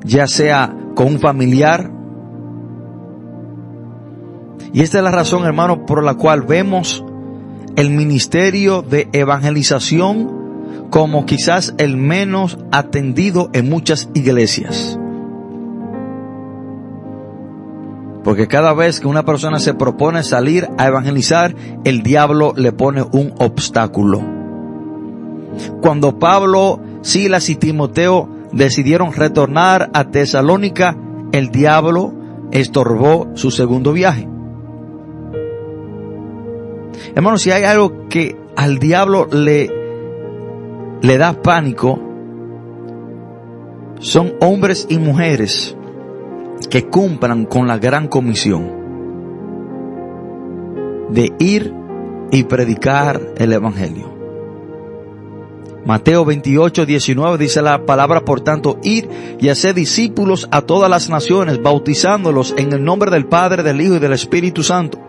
ya 0.05 0.27
sea 0.27 0.73
con 0.95 1.07
un 1.07 1.19
familiar. 1.19 1.91
Y 4.71 4.81
esta 4.81 4.99
es 4.99 5.03
la 5.03 5.11
razón, 5.11 5.43
hermano, 5.43 5.85
por 5.85 6.01
la 6.03 6.13
cual 6.13 6.43
vemos 6.43 7.02
el 7.75 7.89
ministerio 7.89 8.81
de 8.81 9.09
evangelización 9.13 10.43
como 10.89 11.25
quizás 11.25 11.73
el 11.79 11.97
menos 11.97 12.59
atendido 12.71 13.49
en 13.53 13.69
muchas 13.69 14.09
iglesias. 14.13 14.99
Porque 18.23 18.47
cada 18.47 18.73
vez 18.73 18.99
que 18.99 19.07
una 19.07 19.25
persona 19.25 19.59
se 19.59 19.73
propone 19.73 20.23
salir 20.23 20.69
a 20.77 20.87
evangelizar, 20.87 21.55
el 21.83 22.03
diablo 22.03 22.53
le 22.55 22.71
pone 22.71 23.03
un 23.11 23.33
obstáculo. 23.39 24.21
Cuando 25.81 26.19
Pablo, 26.19 26.79
Silas 27.01 27.49
y 27.49 27.55
Timoteo 27.55 28.29
decidieron 28.53 29.13
retornar 29.13 29.89
a 29.93 30.05
Tesalónica, 30.05 30.95
el 31.31 31.49
diablo 31.49 32.13
estorbó 32.51 33.31
su 33.33 33.51
segundo 33.51 33.91
viaje. 33.91 34.29
Hermanos, 37.15 37.41
si 37.41 37.51
hay 37.51 37.63
algo 37.63 38.07
que 38.09 38.35
al 38.55 38.79
diablo 38.79 39.27
le, 39.31 39.69
le 41.01 41.17
da 41.17 41.41
pánico, 41.41 41.99
son 43.99 44.33
hombres 44.41 44.87
y 44.89 44.97
mujeres 44.97 45.77
que 46.69 46.87
cumplan 46.87 47.45
con 47.45 47.67
la 47.67 47.77
gran 47.77 48.07
comisión 48.07 48.83
de 51.09 51.31
ir 51.39 51.73
y 52.31 52.43
predicar 52.43 53.21
el 53.37 53.53
Evangelio. 53.53 54.13
Mateo 55.85 56.23
28, 56.23 56.85
19 56.85 57.37
dice 57.37 57.61
la 57.61 57.85
palabra, 57.85 58.23
por 58.23 58.41
tanto, 58.41 58.79
ir 58.83 59.09
y 59.39 59.49
hacer 59.49 59.75
discípulos 59.75 60.47
a 60.51 60.61
todas 60.61 60.89
las 60.89 61.09
naciones, 61.09 61.61
bautizándolos 61.61 62.55
en 62.57 62.71
el 62.71 62.83
nombre 62.83 63.11
del 63.11 63.25
Padre, 63.25 63.63
del 63.63 63.81
Hijo 63.81 63.95
y 63.95 63.99
del 63.99 64.13
Espíritu 64.13 64.63
Santo, 64.63 64.99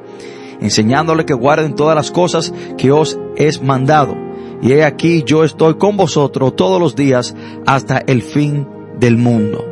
enseñándoles 0.61 1.27
que 1.27 1.35
guarden 1.35 1.75
todas 1.75 1.97
las 1.97 2.11
cosas 2.11 2.53
que 2.77 2.91
os 2.91 3.19
es 3.37 3.63
mandado. 3.63 4.17
Y 4.63 4.73
he 4.73 4.85
aquí 4.85 5.23
yo 5.25 5.45
estoy 5.45 5.75
con 5.75 5.97
vosotros 5.97 6.57
todos 6.57 6.81
los 6.81 6.97
días 6.97 7.35
hasta 7.67 7.99
el 7.99 8.23
fin 8.23 8.67
del 8.99 9.19
mundo. 9.19 9.65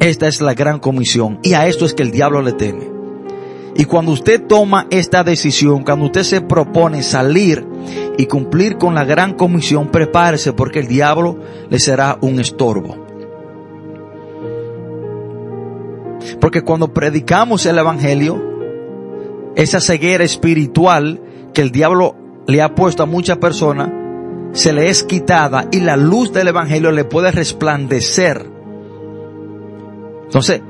Esta 0.00 0.28
es 0.28 0.40
la 0.40 0.54
gran 0.54 0.78
comisión 0.78 1.40
y 1.42 1.54
a 1.54 1.66
esto 1.66 1.84
es 1.84 1.92
que 1.92 2.02
el 2.02 2.12
diablo 2.12 2.40
le 2.40 2.52
teme. 2.52 2.98
Y 3.74 3.84
cuando 3.84 4.12
usted 4.12 4.44
toma 4.46 4.86
esta 4.90 5.22
decisión, 5.22 5.84
cuando 5.84 6.06
usted 6.06 6.22
se 6.22 6.40
propone 6.40 7.02
salir 7.02 7.64
y 8.16 8.26
cumplir 8.26 8.76
con 8.76 8.94
la 8.94 9.04
gran 9.04 9.34
comisión, 9.34 9.88
prepárese 9.88 10.52
porque 10.52 10.80
el 10.80 10.88
diablo 10.88 11.38
le 11.70 11.78
será 11.78 12.18
un 12.20 12.40
estorbo. 12.40 12.96
Porque 16.40 16.62
cuando 16.62 16.92
predicamos 16.92 17.66
el 17.66 17.78
Evangelio, 17.78 18.57
esa 19.58 19.80
ceguera 19.80 20.22
espiritual 20.22 21.20
que 21.52 21.62
el 21.62 21.72
diablo 21.72 22.14
le 22.46 22.62
ha 22.62 22.76
puesto 22.76 23.02
a 23.02 23.06
muchas 23.06 23.38
personas, 23.38 23.90
se 24.52 24.72
le 24.72 24.88
es 24.88 25.02
quitada 25.02 25.66
y 25.72 25.80
la 25.80 25.96
luz 25.96 26.32
del 26.32 26.46
Evangelio 26.46 26.92
le 26.92 27.04
puede 27.04 27.32
resplandecer. 27.32 28.46
Entonces, 30.26 30.62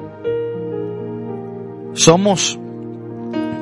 somos 1.93 2.59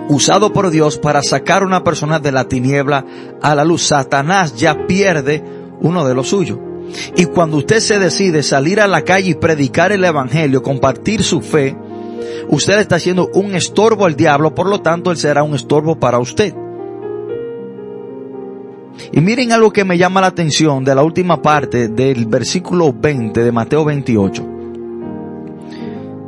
usado 0.09 0.53
por 0.53 0.70
Dios 0.70 0.97
para 0.97 1.22
sacar 1.24 1.62
a 1.62 1.66
una 1.66 1.83
persona 1.83 2.20
de 2.20 2.31
la 2.31 2.47
tiniebla 2.47 3.05
a 3.43 3.57
la 3.57 3.64
luz. 3.64 3.83
Satanás 3.83 4.55
ya 4.55 4.87
pierde 4.87 5.43
uno 5.81 6.07
de 6.07 6.14
los 6.14 6.29
suyos. 6.29 6.59
Y 7.16 7.27
cuando 7.27 7.57
usted 7.57 7.81
se 7.81 7.99
decide 7.99 8.45
salir 8.45 8.81
a 8.81 8.87
la 8.87 9.03
calle 9.03 9.31
y 9.31 9.35
predicar 9.35 9.91
el 9.91 10.05
Evangelio, 10.05 10.62
compartir 10.62 11.24
su 11.24 11.41
fe, 11.41 11.77
usted 12.49 12.79
está 12.79 12.97
haciendo 12.97 13.29
un 13.35 13.55
estorbo 13.55 14.07
al 14.07 14.17
diablo, 14.17 14.55
por 14.55 14.69
lo 14.69 14.81
tanto 14.81 15.11
él 15.11 15.17
será 15.17 15.43
un 15.43 15.55
estorbo 15.55 15.99
para 15.99 16.19
usted. 16.19 16.55
Y 19.12 19.21
miren 19.21 19.53
algo 19.53 19.73
que 19.73 19.85
me 19.85 19.99
llama 19.99 20.21
la 20.21 20.29
atención 20.29 20.85
de 20.85 20.95
la 20.95 21.03
última 21.03 21.43
parte 21.43 21.89
del 21.89 22.27
versículo 22.27 22.93
20 22.93 23.43
de 23.43 23.53
Mateo 23.53 23.85
28. 23.85 24.47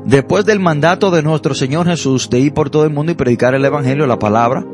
Después 0.04 0.44
del 0.46 0.60
mandato 0.60 1.10
de 1.10 1.22
nuestro 1.22 1.54
Señor 1.54 1.86
Jesús 1.86 2.30
de 2.30 2.40
ir 2.40 2.54
por 2.54 2.70
todo 2.70 2.84
el 2.84 2.90
mundo 2.90 3.12
y 3.12 3.14
predicar 3.14 3.54
el 3.54 3.64
Evangelio, 3.64 4.06
la 4.06 4.18
palabra, 4.18 4.64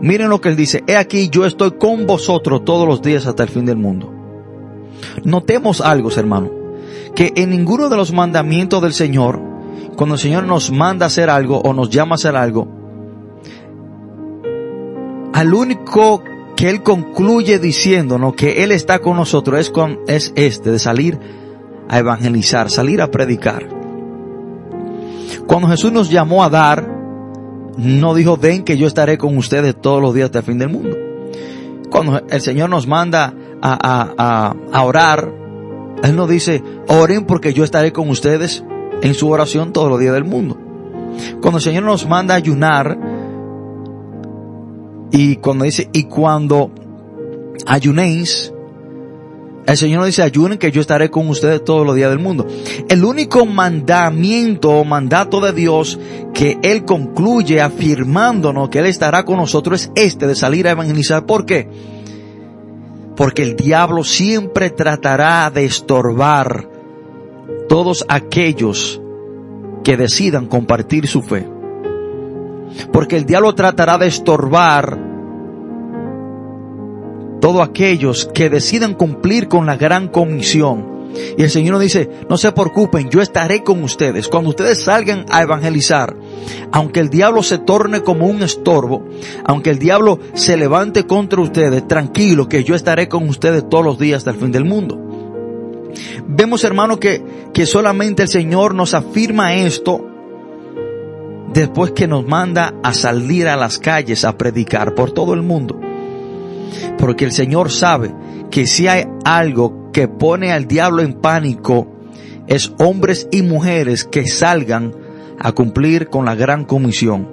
miren 0.00 0.28
lo 0.28 0.40
que 0.40 0.50
Él 0.50 0.56
dice, 0.56 0.84
he 0.86 0.96
aquí 0.96 1.30
yo 1.30 1.46
estoy 1.46 1.72
con 1.72 2.06
vosotros 2.06 2.64
todos 2.64 2.86
los 2.86 3.00
días 3.00 3.26
hasta 3.26 3.44
el 3.44 3.48
fin 3.48 3.64
del 3.64 3.76
mundo. 3.76 4.12
Notemos 5.24 5.80
algo, 5.80 6.10
hermano, 6.10 6.50
que 7.14 7.32
en 7.36 7.50
ninguno 7.50 7.88
de 7.88 7.96
los 7.96 8.12
mandamientos 8.12 8.82
del 8.82 8.92
Señor, 8.92 9.40
cuando 9.96 10.14
el 10.14 10.20
Señor 10.20 10.44
nos 10.44 10.70
manda 10.70 11.06
a 11.06 11.08
hacer 11.08 11.30
algo 11.30 11.60
o 11.60 11.72
nos 11.72 11.90
llama 11.90 12.14
a 12.14 12.16
hacer 12.16 12.36
algo, 12.36 12.68
al 15.32 15.52
único 15.52 16.22
que 16.56 16.70
Él 16.70 16.82
concluye 16.82 17.58
diciéndonos 17.58 18.34
que 18.34 18.64
Él 18.64 18.72
está 18.72 18.98
con 19.00 19.16
nosotros 19.16 19.60
es, 19.60 19.70
con, 19.70 20.00
es 20.06 20.32
este, 20.34 20.70
de 20.70 20.78
salir 20.78 21.18
a 21.88 21.98
evangelizar, 21.98 22.70
salir 22.70 23.00
a 23.02 23.10
predicar. 23.10 23.68
Cuando 25.46 25.68
Jesús 25.68 25.92
nos 25.92 26.10
llamó 26.10 26.42
a 26.42 26.50
dar, 26.50 26.88
no 27.76 28.14
dijo, 28.14 28.36
ven 28.36 28.64
que 28.64 28.78
yo 28.78 28.86
estaré 28.86 29.18
con 29.18 29.36
ustedes 29.36 29.76
todos 29.80 30.00
los 30.00 30.14
días 30.14 30.26
hasta 30.26 30.38
el 30.38 30.44
fin 30.44 30.58
del 30.58 30.70
mundo. 30.70 30.96
Cuando 31.90 32.22
el 32.28 32.40
Señor 32.40 32.70
nos 32.70 32.86
manda 32.86 33.34
a, 33.62 34.54
a, 34.72 34.82
orar, 34.82 35.30
Él 36.02 36.16
nos 36.16 36.28
dice, 36.28 36.62
oren 36.88 37.26
porque 37.26 37.52
yo 37.52 37.64
estaré 37.64 37.92
con 37.92 38.08
ustedes 38.08 38.64
en 39.02 39.14
su 39.14 39.28
oración 39.28 39.72
todos 39.72 39.88
los 39.88 40.00
días 40.00 40.14
del 40.14 40.24
mundo. 40.24 40.58
Cuando 41.40 41.58
el 41.58 41.62
Señor 41.62 41.84
nos 41.84 42.06
manda 42.06 42.34
ayunar, 42.34 42.98
y 45.10 45.36
cuando 45.36 45.64
dice, 45.64 45.88
y 45.92 46.04
cuando 46.04 46.70
ayunéis, 47.66 48.52
el 49.66 49.76
Señor 49.76 50.00
nos 50.00 50.06
dice, 50.06 50.22
ayunen 50.22 50.58
que 50.58 50.70
yo 50.70 50.80
estaré 50.80 51.10
con 51.10 51.28
ustedes 51.28 51.64
todos 51.64 51.84
los 51.84 51.96
días 51.96 52.10
del 52.10 52.18
mundo. 52.18 52.46
El 52.88 53.04
único 53.04 53.46
mandamiento 53.46 54.70
o 54.70 54.84
mandato 54.84 55.40
de 55.40 55.52
Dios 55.52 55.98
que 56.32 56.58
Él 56.62 56.84
concluye 56.84 57.60
afirmándonos 57.60 58.68
que 58.68 58.78
Él 58.78 58.86
estará 58.86 59.24
con 59.24 59.38
nosotros 59.38 59.82
es 59.82 59.92
este 59.94 60.26
de 60.26 60.36
salir 60.36 60.68
a 60.68 60.72
evangelizar. 60.72 61.26
¿Por 61.26 61.46
qué? 61.46 61.68
Porque 63.16 63.42
el 63.42 63.56
diablo 63.56 64.04
siempre 64.04 64.70
tratará 64.70 65.50
de 65.50 65.64
estorbar 65.64 66.75
todos 67.68 68.04
aquellos 68.08 69.00
que 69.84 69.96
decidan 69.96 70.46
compartir 70.46 71.06
su 71.06 71.22
fe. 71.22 71.48
Porque 72.92 73.16
el 73.16 73.24
diablo 73.24 73.54
tratará 73.54 73.98
de 73.98 74.08
estorbar 74.08 74.98
todos 77.40 77.62
aquellos 77.62 78.28
que 78.34 78.50
decidan 78.50 78.94
cumplir 78.94 79.48
con 79.48 79.66
la 79.66 79.76
gran 79.76 80.08
comisión. 80.08 80.96
Y 81.38 81.42
el 81.42 81.50
Señor 81.50 81.74
nos 81.74 81.82
dice, 81.82 82.10
no 82.28 82.36
se 82.36 82.52
preocupen, 82.52 83.08
yo 83.08 83.22
estaré 83.22 83.62
con 83.62 83.82
ustedes. 83.82 84.28
Cuando 84.28 84.50
ustedes 84.50 84.82
salgan 84.82 85.24
a 85.30 85.42
evangelizar, 85.42 86.16
aunque 86.72 87.00
el 87.00 87.08
diablo 87.08 87.42
se 87.42 87.58
torne 87.58 88.02
como 88.02 88.26
un 88.26 88.42
estorbo, 88.42 89.06
aunque 89.44 89.70
el 89.70 89.78
diablo 89.78 90.18
se 90.34 90.56
levante 90.56 91.06
contra 91.06 91.40
ustedes, 91.40 91.86
tranquilo 91.86 92.48
que 92.48 92.64
yo 92.64 92.74
estaré 92.74 93.08
con 93.08 93.28
ustedes 93.28 93.68
todos 93.68 93.84
los 93.84 93.98
días 93.98 94.18
hasta 94.18 94.32
el 94.32 94.36
fin 94.36 94.52
del 94.52 94.64
mundo. 94.64 95.05
Vemos 96.26 96.64
hermano 96.64 96.98
que, 96.98 97.22
que 97.52 97.66
solamente 97.66 98.22
el 98.22 98.28
Señor 98.28 98.74
nos 98.74 98.94
afirma 98.94 99.54
esto 99.54 100.06
después 101.52 101.92
que 101.92 102.06
nos 102.06 102.26
manda 102.26 102.74
a 102.82 102.92
salir 102.92 103.48
a 103.48 103.56
las 103.56 103.78
calles 103.78 104.24
a 104.24 104.36
predicar 104.36 104.94
por 104.94 105.12
todo 105.12 105.34
el 105.34 105.42
mundo. 105.42 105.80
Porque 106.98 107.24
el 107.24 107.32
Señor 107.32 107.70
sabe 107.70 108.14
que 108.50 108.66
si 108.66 108.88
hay 108.88 109.04
algo 109.24 109.90
que 109.92 110.08
pone 110.08 110.52
al 110.52 110.66
diablo 110.66 111.02
en 111.02 111.14
pánico, 111.14 111.88
es 112.46 112.72
hombres 112.78 113.28
y 113.30 113.42
mujeres 113.42 114.04
que 114.04 114.26
salgan 114.26 114.94
a 115.38 115.52
cumplir 115.52 116.08
con 116.08 116.24
la 116.24 116.34
gran 116.34 116.64
comisión. 116.64 117.28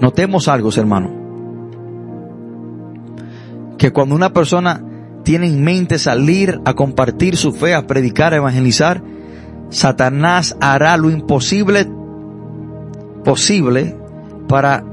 Notemos 0.00 0.48
algo, 0.48 0.70
hermano. 0.76 1.19
Que 3.80 3.92
cuando 3.94 4.14
una 4.14 4.34
persona 4.34 4.84
tiene 5.24 5.46
en 5.46 5.64
mente 5.64 5.98
salir 5.98 6.60
a 6.66 6.74
compartir 6.74 7.38
su 7.38 7.54
fe, 7.54 7.72
a 7.72 7.86
predicar, 7.86 8.34
a 8.34 8.36
evangelizar, 8.36 9.02
Satanás 9.70 10.54
hará 10.60 10.98
lo 10.98 11.08
imposible 11.08 11.88
posible 13.24 13.96
para 14.48 14.84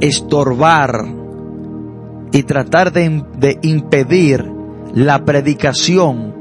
estorbar 0.00 1.06
y 2.32 2.42
tratar 2.42 2.92
de, 2.92 3.58
impedir 3.62 4.44
la 4.92 5.24
predicación 5.24 6.34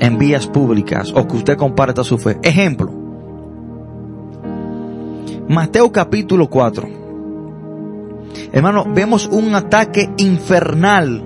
en 0.00 0.18
vías 0.18 0.48
públicas 0.48 1.12
o 1.14 1.28
que 1.28 1.36
usted 1.36 1.56
comparta 1.56 2.02
su 2.02 2.18
fe. 2.18 2.40
Ejemplo, 2.42 2.90
Mateo 5.48 5.92
capítulo 5.92 6.50
4. 6.50 6.99
Hermano, 8.52 8.84
vemos 8.94 9.26
un 9.26 9.54
ataque 9.54 10.10
infernal. 10.16 11.24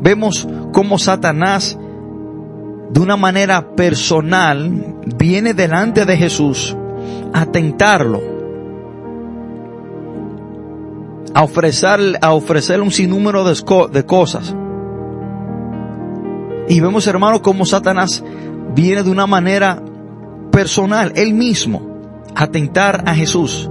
Vemos 0.00 0.48
cómo 0.72 0.98
Satanás 0.98 1.78
de 2.90 3.00
una 3.00 3.16
manera 3.16 3.74
personal 3.74 4.96
viene 5.16 5.54
delante 5.54 6.04
de 6.04 6.16
Jesús 6.16 6.76
a 7.32 7.46
tentarlo, 7.46 8.20
a 11.32 11.42
ofrecerle, 11.42 12.18
a 12.20 12.34
un 12.34 12.90
sinnúmero 12.90 13.44
de, 13.44 13.54
de 13.92 14.06
cosas. 14.06 14.54
Y 16.68 16.80
vemos, 16.80 17.06
hermano, 17.06 17.40
cómo 17.40 17.64
Satanás 17.64 18.22
viene 18.74 19.02
de 19.02 19.10
una 19.10 19.26
manera 19.26 19.82
personal, 20.50 21.12
él 21.16 21.34
mismo, 21.34 21.82
a 22.34 22.46
tentar 22.46 23.04
a 23.06 23.14
Jesús. 23.14 23.70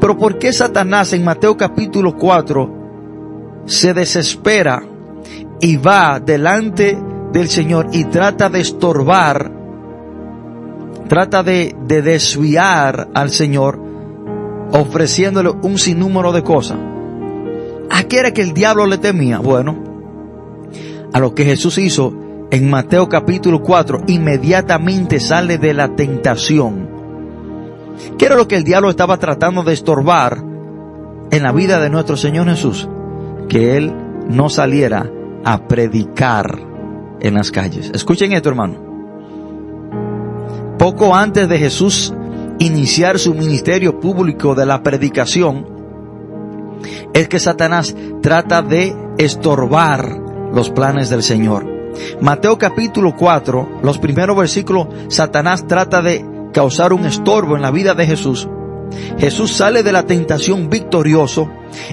Pero 0.00 0.16
¿por 0.16 0.38
qué 0.38 0.52
Satanás 0.52 1.12
en 1.12 1.24
Mateo 1.24 1.56
capítulo 1.56 2.16
4 2.16 3.62
se 3.66 3.94
desespera 3.94 4.82
y 5.60 5.76
va 5.76 6.20
delante 6.20 6.98
del 7.32 7.48
Señor 7.48 7.88
y 7.92 8.04
trata 8.04 8.48
de 8.48 8.60
estorbar, 8.60 9.50
trata 11.08 11.42
de, 11.42 11.74
de 11.86 12.02
desviar 12.02 13.08
al 13.14 13.30
Señor 13.30 13.80
ofreciéndole 14.72 15.50
un 15.62 15.78
sinnúmero 15.78 16.32
de 16.32 16.42
cosas? 16.42 16.78
¿A 17.90 18.04
qué 18.04 18.18
era 18.18 18.32
que 18.32 18.42
el 18.42 18.54
diablo 18.54 18.86
le 18.86 18.98
temía? 18.98 19.38
Bueno, 19.38 19.76
a 21.12 21.20
lo 21.20 21.34
que 21.34 21.44
Jesús 21.44 21.78
hizo 21.78 22.14
en 22.50 22.68
Mateo 22.68 23.08
capítulo 23.08 23.62
4, 23.62 24.04
inmediatamente 24.08 25.20
sale 25.20 25.58
de 25.58 25.74
la 25.74 25.94
tentación. 25.94 26.91
¿Qué 28.18 28.26
era 28.26 28.36
lo 28.36 28.48
que 28.48 28.56
el 28.56 28.64
diablo 28.64 28.90
estaba 28.90 29.18
tratando 29.18 29.62
de 29.62 29.72
estorbar 29.72 30.42
en 31.30 31.42
la 31.42 31.52
vida 31.52 31.80
de 31.80 31.90
nuestro 31.90 32.16
Señor 32.16 32.48
Jesús? 32.48 32.88
Que 33.48 33.76
Él 33.76 33.92
no 34.28 34.48
saliera 34.48 35.10
a 35.44 35.66
predicar 35.66 36.58
en 37.20 37.34
las 37.34 37.50
calles. 37.50 37.90
Escuchen 37.94 38.32
esto, 38.32 38.48
hermano. 38.48 38.92
Poco 40.78 41.14
antes 41.14 41.48
de 41.48 41.58
Jesús 41.58 42.12
iniciar 42.58 43.18
su 43.18 43.34
ministerio 43.34 43.98
público 44.00 44.54
de 44.54 44.66
la 44.66 44.82
predicación, 44.82 45.66
es 47.12 47.28
que 47.28 47.38
Satanás 47.38 47.94
trata 48.20 48.62
de 48.62 48.94
estorbar 49.18 50.20
los 50.52 50.70
planes 50.70 51.10
del 51.10 51.22
Señor. 51.22 51.66
Mateo 52.20 52.58
capítulo 52.58 53.14
4, 53.16 53.80
los 53.82 53.98
primeros 53.98 54.36
versículos, 54.36 54.88
Satanás 55.08 55.66
trata 55.66 56.02
de 56.02 56.24
causar 56.52 56.92
un 56.92 57.06
estorbo 57.06 57.56
en 57.56 57.62
la 57.62 57.70
vida 57.70 57.94
de 57.94 58.06
Jesús. 58.06 58.48
Jesús 59.18 59.52
sale 59.52 59.82
de 59.82 59.92
la 59.92 60.04
tentación 60.04 60.68
victorioso. 60.68 61.48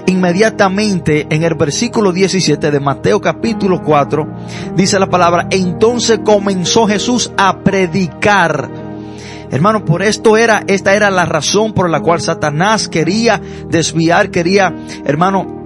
Inmediatamente 0.06 1.26
en 1.30 1.42
el 1.42 1.54
versículo 1.54 2.12
17 2.12 2.70
de 2.70 2.80
Mateo 2.80 3.20
capítulo 3.20 3.82
4 3.82 4.28
dice 4.76 4.98
la 4.98 5.08
palabra, 5.08 5.46
entonces 5.50 6.20
comenzó 6.24 6.86
Jesús 6.86 7.32
a 7.36 7.60
predicar. 7.60 8.70
Hermano, 9.50 9.84
por 9.84 10.02
esto 10.02 10.36
era, 10.36 10.62
esta 10.68 10.94
era 10.94 11.10
la 11.10 11.24
razón 11.24 11.72
por 11.72 11.90
la 11.90 12.00
cual 12.00 12.20
Satanás 12.20 12.88
quería 12.88 13.40
desviar, 13.68 14.30
quería, 14.30 14.72
hermano, 15.04 15.60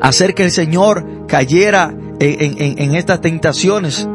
hacer 0.00 0.34
que 0.34 0.44
el 0.44 0.50
Señor 0.50 1.26
cayera 1.28 1.94
en, 2.18 2.94
estas 2.96 3.20
tentaciones 3.20 4.08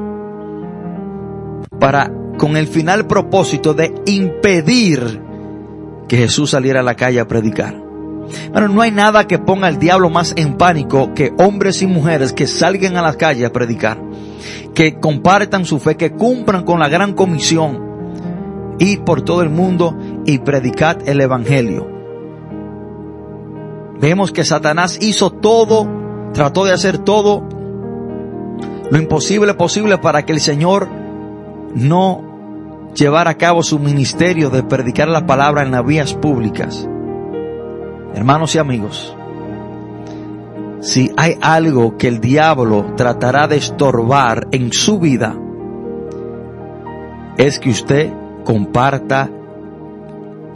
para 1.79 2.11
con 2.43 2.57
el 2.57 2.67
final 2.67 3.07
propósito 3.07 3.73
de 3.73 3.95
impedir 4.05 5.21
que 6.09 6.17
Jesús 6.17 6.49
saliera 6.49 6.81
a 6.81 6.83
la 6.83 6.95
calle 6.95 7.21
a 7.21 7.25
predicar. 7.25 7.73
Bueno, 8.51 8.67
no 8.67 8.81
hay 8.81 8.91
nada 8.91 9.27
que 9.27 9.39
ponga 9.39 9.67
al 9.67 9.79
diablo 9.79 10.09
más 10.09 10.33
en 10.35 10.57
pánico 10.57 11.13
que 11.13 11.31
hombres 11.37 11.81
y 11.81 11.87
mujeres 11.87 12.33
que 12.33 12.45
salgan 12.45 12.97
a 12.97 13.01
las 13.01 13.15
calles 13.15 13.47
a 13.47 13.53
predicar, 13.53 13.97
que 14.75 14.99
compartan 14.99 15.63
su 15.63 15.79
fe, 15.79 15.95
que 15.95 16.11
cumplan 16.11 16.65
con 16.65 16.81
la 16.81 16.89
gran 16.89 17.13
comisión, 17.13 18.75
ir 18.77 19.05
por 19.05 19.21
todo 19.21 19.41
el 19.41 19.49
mundo 19.49 19.97
y 20.25 20.39
predicar 20.39 20.97
el 21.05 21.21
evangelio. 21.21 21.87
Vemos 24.01 24.33
que 24.33 24.43
Satanás 24.43 24.97
hizo 25.01 25.29
todo, 25.29 25.87
trató 26.33 26.65
de 26.65 26.73
hacer 26.73 26.97
todo 26.97 27.47
lo 28.91 28.97
imposible 28.97 29.53
posible 29.53 29.97
para 29.97 30.25
que 30.25 30.33
el 30.33 30.41
Señor 30.41 30.89
no 31.73 32.32
llevara 32.93 33.31
a 33.31 33.37
cabo 33.37 33.63
su 33.63 33.79
ministerio 33.79 34.49
de 34.49 34.63
predicar 34.63 35.07
la 35.07 35.25
palabra 35.25 35.63
en 35.63 35.71
las 35.71 35.85
vías 35.85 36.13
públicas. 36.13 36.87
Hermanos 38.13 38.55
y 38.55 38.59
amigos, 38.59 39.15
si 40.81 41.11
hay 41.17 41.37
algo 41.41 41.97
que 41.97 42.07
el 42.07 42.19
diablo 42.19 42.93
tratará 42.95 43.47
de 43.47 43.57
estorbar 43.57 44.47
en 44.51 44.71
su 44.71 44.99
vida, 44.99 45.35
es 47.37 47.59
que 47.59 47.69
usted 47.71 48.13
comparta 48.43 49.29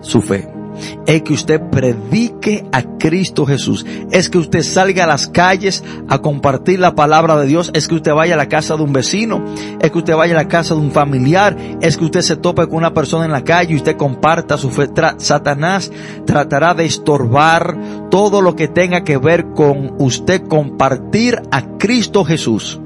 su 0.01 0.21
fe 0.21 0.56
es 1.05 1.21
que 1.23 1.33
usted 1.33 1.61
predique 1.69 2.65
a 2.71 2.83
Cristo 2.97 3.45
Jesús. 3.45 3.85
Es 4.11 4.29
que 4.29 4.37
usted 4.37 4.63
salga 4.63 5.03
a 5.03 5.07
las 5.07 5.27
calles 5.27 5.83
a 6.07 6.19
compartir 6.19 6.79
la 6.79 6.95
palabra 6.95 7.37
de 7.37 7.47
Dios. 7.47 7.71
Es 7.73 7.87
que 7.87 7.95
usted 7.95 8.13
vaya 8.13 8.35
a 8.35 8.37
la 8.37 8.49
casa 8.49 8.75
de 8.75 8.83
un 8.83 8.93
vecino. 8.93 9.43
Es 9.79 9.91
que 9.91 9.97
usted 9.97 10.15
vaya 10.15 10.33
a 10.33 10.43
la 10.43 10.47
casa 10.47 10.73
de 10.73 10.81
un 10.81 10.91
familiar. 10.91 11.57
Es 11.81 11.97
que 11.97 12.05
usted 12.05 12.21
se 12.21 12.35
tope 12.35 12.67
con 12.67 12.77
una 12.77 12.93
persona 12.93 13.25
en 13.25 13.31
la 13.31 13.43
calle 13.43 13.73
y 13.73 13.77
usted 13.77 13.97
comparta 13.97 14.57
su 14.57 14.69
fe. 14.69 14.89
Satanás 15.17 15.91
tratará 16.25 16.73
de 16.73 16.85
estorbar 16.85 17.77
todo 18.09 18.41
lo 18.41 18.55
que 18.55 18.67
tenga 18.67 19.03
que 19.03 19.17
ver 19.17 19.47
con 19.53 19.95
usted 19.99 20.47
compartir 20.47 21.41
a 21.51 21.77
Cristo 21.77 22.23
Jesús. 22.25 22.79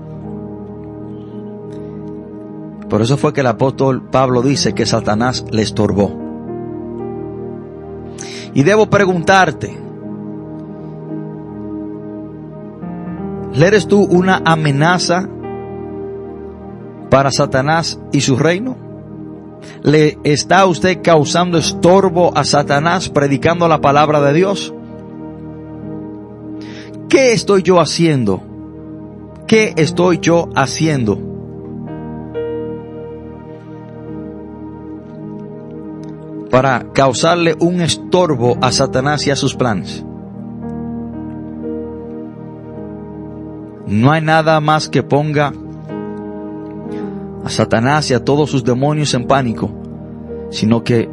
Por 2.89 3.01
eso 3.01 3.15
fue 3.15 3.31
que 3.31 3.39
el 3.39 3.47
apóstol 3.47 4.09
Pablo 4.09 4.41
dice 4.41 4.73
que 4.73 4.85
Satanás 4.85 5.45
le 5.49 5.61
estorbó. 5.61 6.20
Y 8.53 8.63
debo 8.63 8.89
preguntarte, 8.89 9.77
¿eres 13.53 13.87
tú 13.87 14.01
una 14.03 14.41
amenaza 14.43 15.29
para 17.09 17.31
Satanás 17.31 17.99
y 18.11 18.21
su 18.21 18.37
reino? 18.37 18.75
¿Le 19.83 20.17
está 20.23 20.65
usted 20.65 21.01
causando 21.01 21.57
estorbo 21.57 22.35
a 22.35 22.43
Satanás 22.43 23.09
predicando 23.09 23.67
la 23.67 23.79
palabra 23.79 24.19
de 24.21 24.33
Dios? 24.33 24.73
¿Qué 27.07 27.33
estoy 27.33 27.63
yo 27.63 27.79
haciendo? 27.79 28.41
¿Qué 29.47 29.73
estoy 29.77 30.19
yo 30.19 30.49
haciendo? 30.55 31.30
Para 36.51 36.91
causarle 36.93 37.55
un 37.59 37.81
estorbo 37.81 38.57
a 38.61 38.71
Satanás 38.73 39.25
y 39.25 39.31
a 39.31 39.37
sus 39.37 39.55
planes. 39.55 40.03
No 43.87 44.11
hay 44.11 44.21
nada 44.21 44.59
más 44.59 44.89
que 44.89 45.01
ponga 45.01 45.53
a 47.43 47.49
Satanás 47.49 48.11
y 48.11 48.13
a 48.13 48.23
todos 48.23 48.51
sus 48.51 48.63
demonios 48.63 49.13
en 49.13 49.25
pánico, 49.27 49.71
sino 50.49 50.83
que 50.83 51.09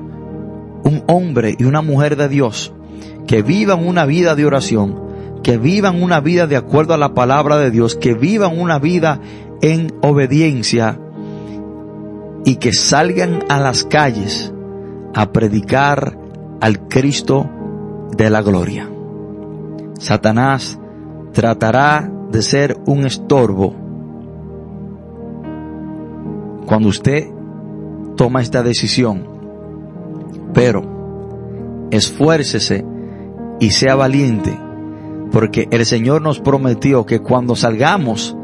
un 0.85 1.05
hombre 1.07 1.55
y 1.59 1.65
una 1.65 1.83
mujer 1.83 2.17
de 2.17 2.29
Dios 2.29 2.73
que 3.27 3.43
vivan 3.43 3.87
una 3.87 4.07
vida 4.07 4.35
de 4.35 4.45
oración, 4.45 5.01
que 5.43 5.57
vivan 5.57 6.03
una 6.03 6.21
vida 6.21 6.47
de 6.47 6.57
acuerdo 6.57 6.95
a 6.95 6.99
la 6.99 7.15
palabra 7.15 7.59
de 7.59 7.71
Dios, 7.71 7.95
que 7.95 8.15
vivan 8.15 8.59
una 8.59 8.79
vida 8.79 9.21
en 9.61 9.93
obediencia 10.03 10.99
y 12.45 12.57
que 12.57 12.73
salgan 12.73 13.45
a 13.49 13.61
las 13.61 13.85
calles 13.85 14.53
a 15.19 15.33
predicar 15.33 16.17
al 16.61 16.87
Cristo 16.87 17.51
de 18.17 18.31
la 18.31 18.41
gloria. 18.41 18.89
Satanás 19.99 20.79
tratará 21.33 22.09
de 22.31 22.41
ser 22.41 22.79
un 22.87 23.05
estorbo 23.05 23.75
cuando 26.67 26.89
usted 26.89 27.27
toma 28.15 28.43
esta 28.43 28.63
decisión. 28.63 29.27
Pero 30.55 31.89
esfuércese 31.91 32.85
y 33.59 33.71
sea 33.71 33.97
valiente, 33.97 34.57
porque 35.33 35.67
el 35.73 35.85
Señor 35.85 36.23
nos 36.23 36.39
prometió 36.39 37.07
que 37.07 37.19
cuando 37.19 37.57
salgamos 37.57 38.37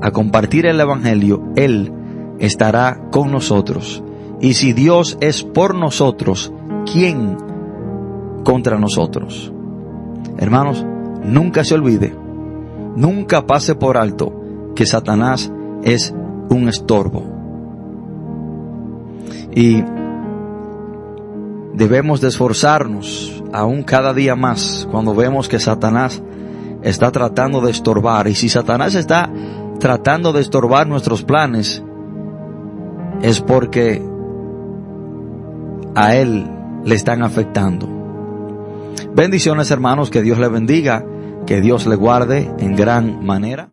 a 0.00 0.12
compartir 0.12 0.66
el 0.66 0.78
Evangelio, 0.78 1.42
Él 1.56 1.92
estará 2.38 3.08
con 3.10 3.32
nosotros. 3.32 4.04
Y 4.40 4.54
si 4.54 4.72
Dios 4.72 5.18
es 5.20 5.42
por 5.42 5.74
nosotros, 5.74 6.52
¿quién 6.90 7.36
contra 8.42 8.78
nosotros? 8.78 9.52
Hermanos, 10.38 10.84
nunca 11.22 11.64
se 11.64 11.74
olvide, 11.74 12.14
nunca 12.96 13.46
pase 13.46 13.74
por 13.74 13.98
alto 13.98 14.32
que 14.74 14.86
Satanás 14.86 15.52
es 15.82 16.14
un 16.48 16.68
estorbo. 16.68 17.24
Y 19.54 19.84
debemos 21.74 22.20
de 22.20 22.28
esforzarnos 22.28 23.42
aún 23.52 23.82
cada 23.82 24.14
día 24.14 24.36
más 24.36 24.88
cuando 24.90 25.14
vemos 25.14 25.48
que 25.48 25.58
Satanás 25.58 26.22
está 26.82 27.10
tratando 27.10 27.60
de 27.60 27.70
estorbar. 27.70 28.28
Y 28.28 28.34
si 28.34 28.48
Satanás 28.48 28.94
está 28.94 29.30
tratando 29.78 30.32
de 30.32 30.40
estorbar 30.40 30.86
nuestros 30.86 31.22
planes, 31.24 31.82
es 33.22 33.40
porque 33.40 34.09
a 35.94 36.14
él 36.16 36.46
le 36.84 36.94
están 36.94 37.22
afectando. 37.22 37.88
Bendiciones 39.14 39.70
hermanos, 39.70 40.10
que 40.10 40.22
Dios 40.22 40.38
le 40.38 40.48
bendiga, 40.48 41.04
que 41.46 41.60
Dios 41.60 41.86
le 41.86 41.96
guarde 41.96 42.50
en 42.58 42.76
gran 42.76 43.24
manera. 43.24 43.68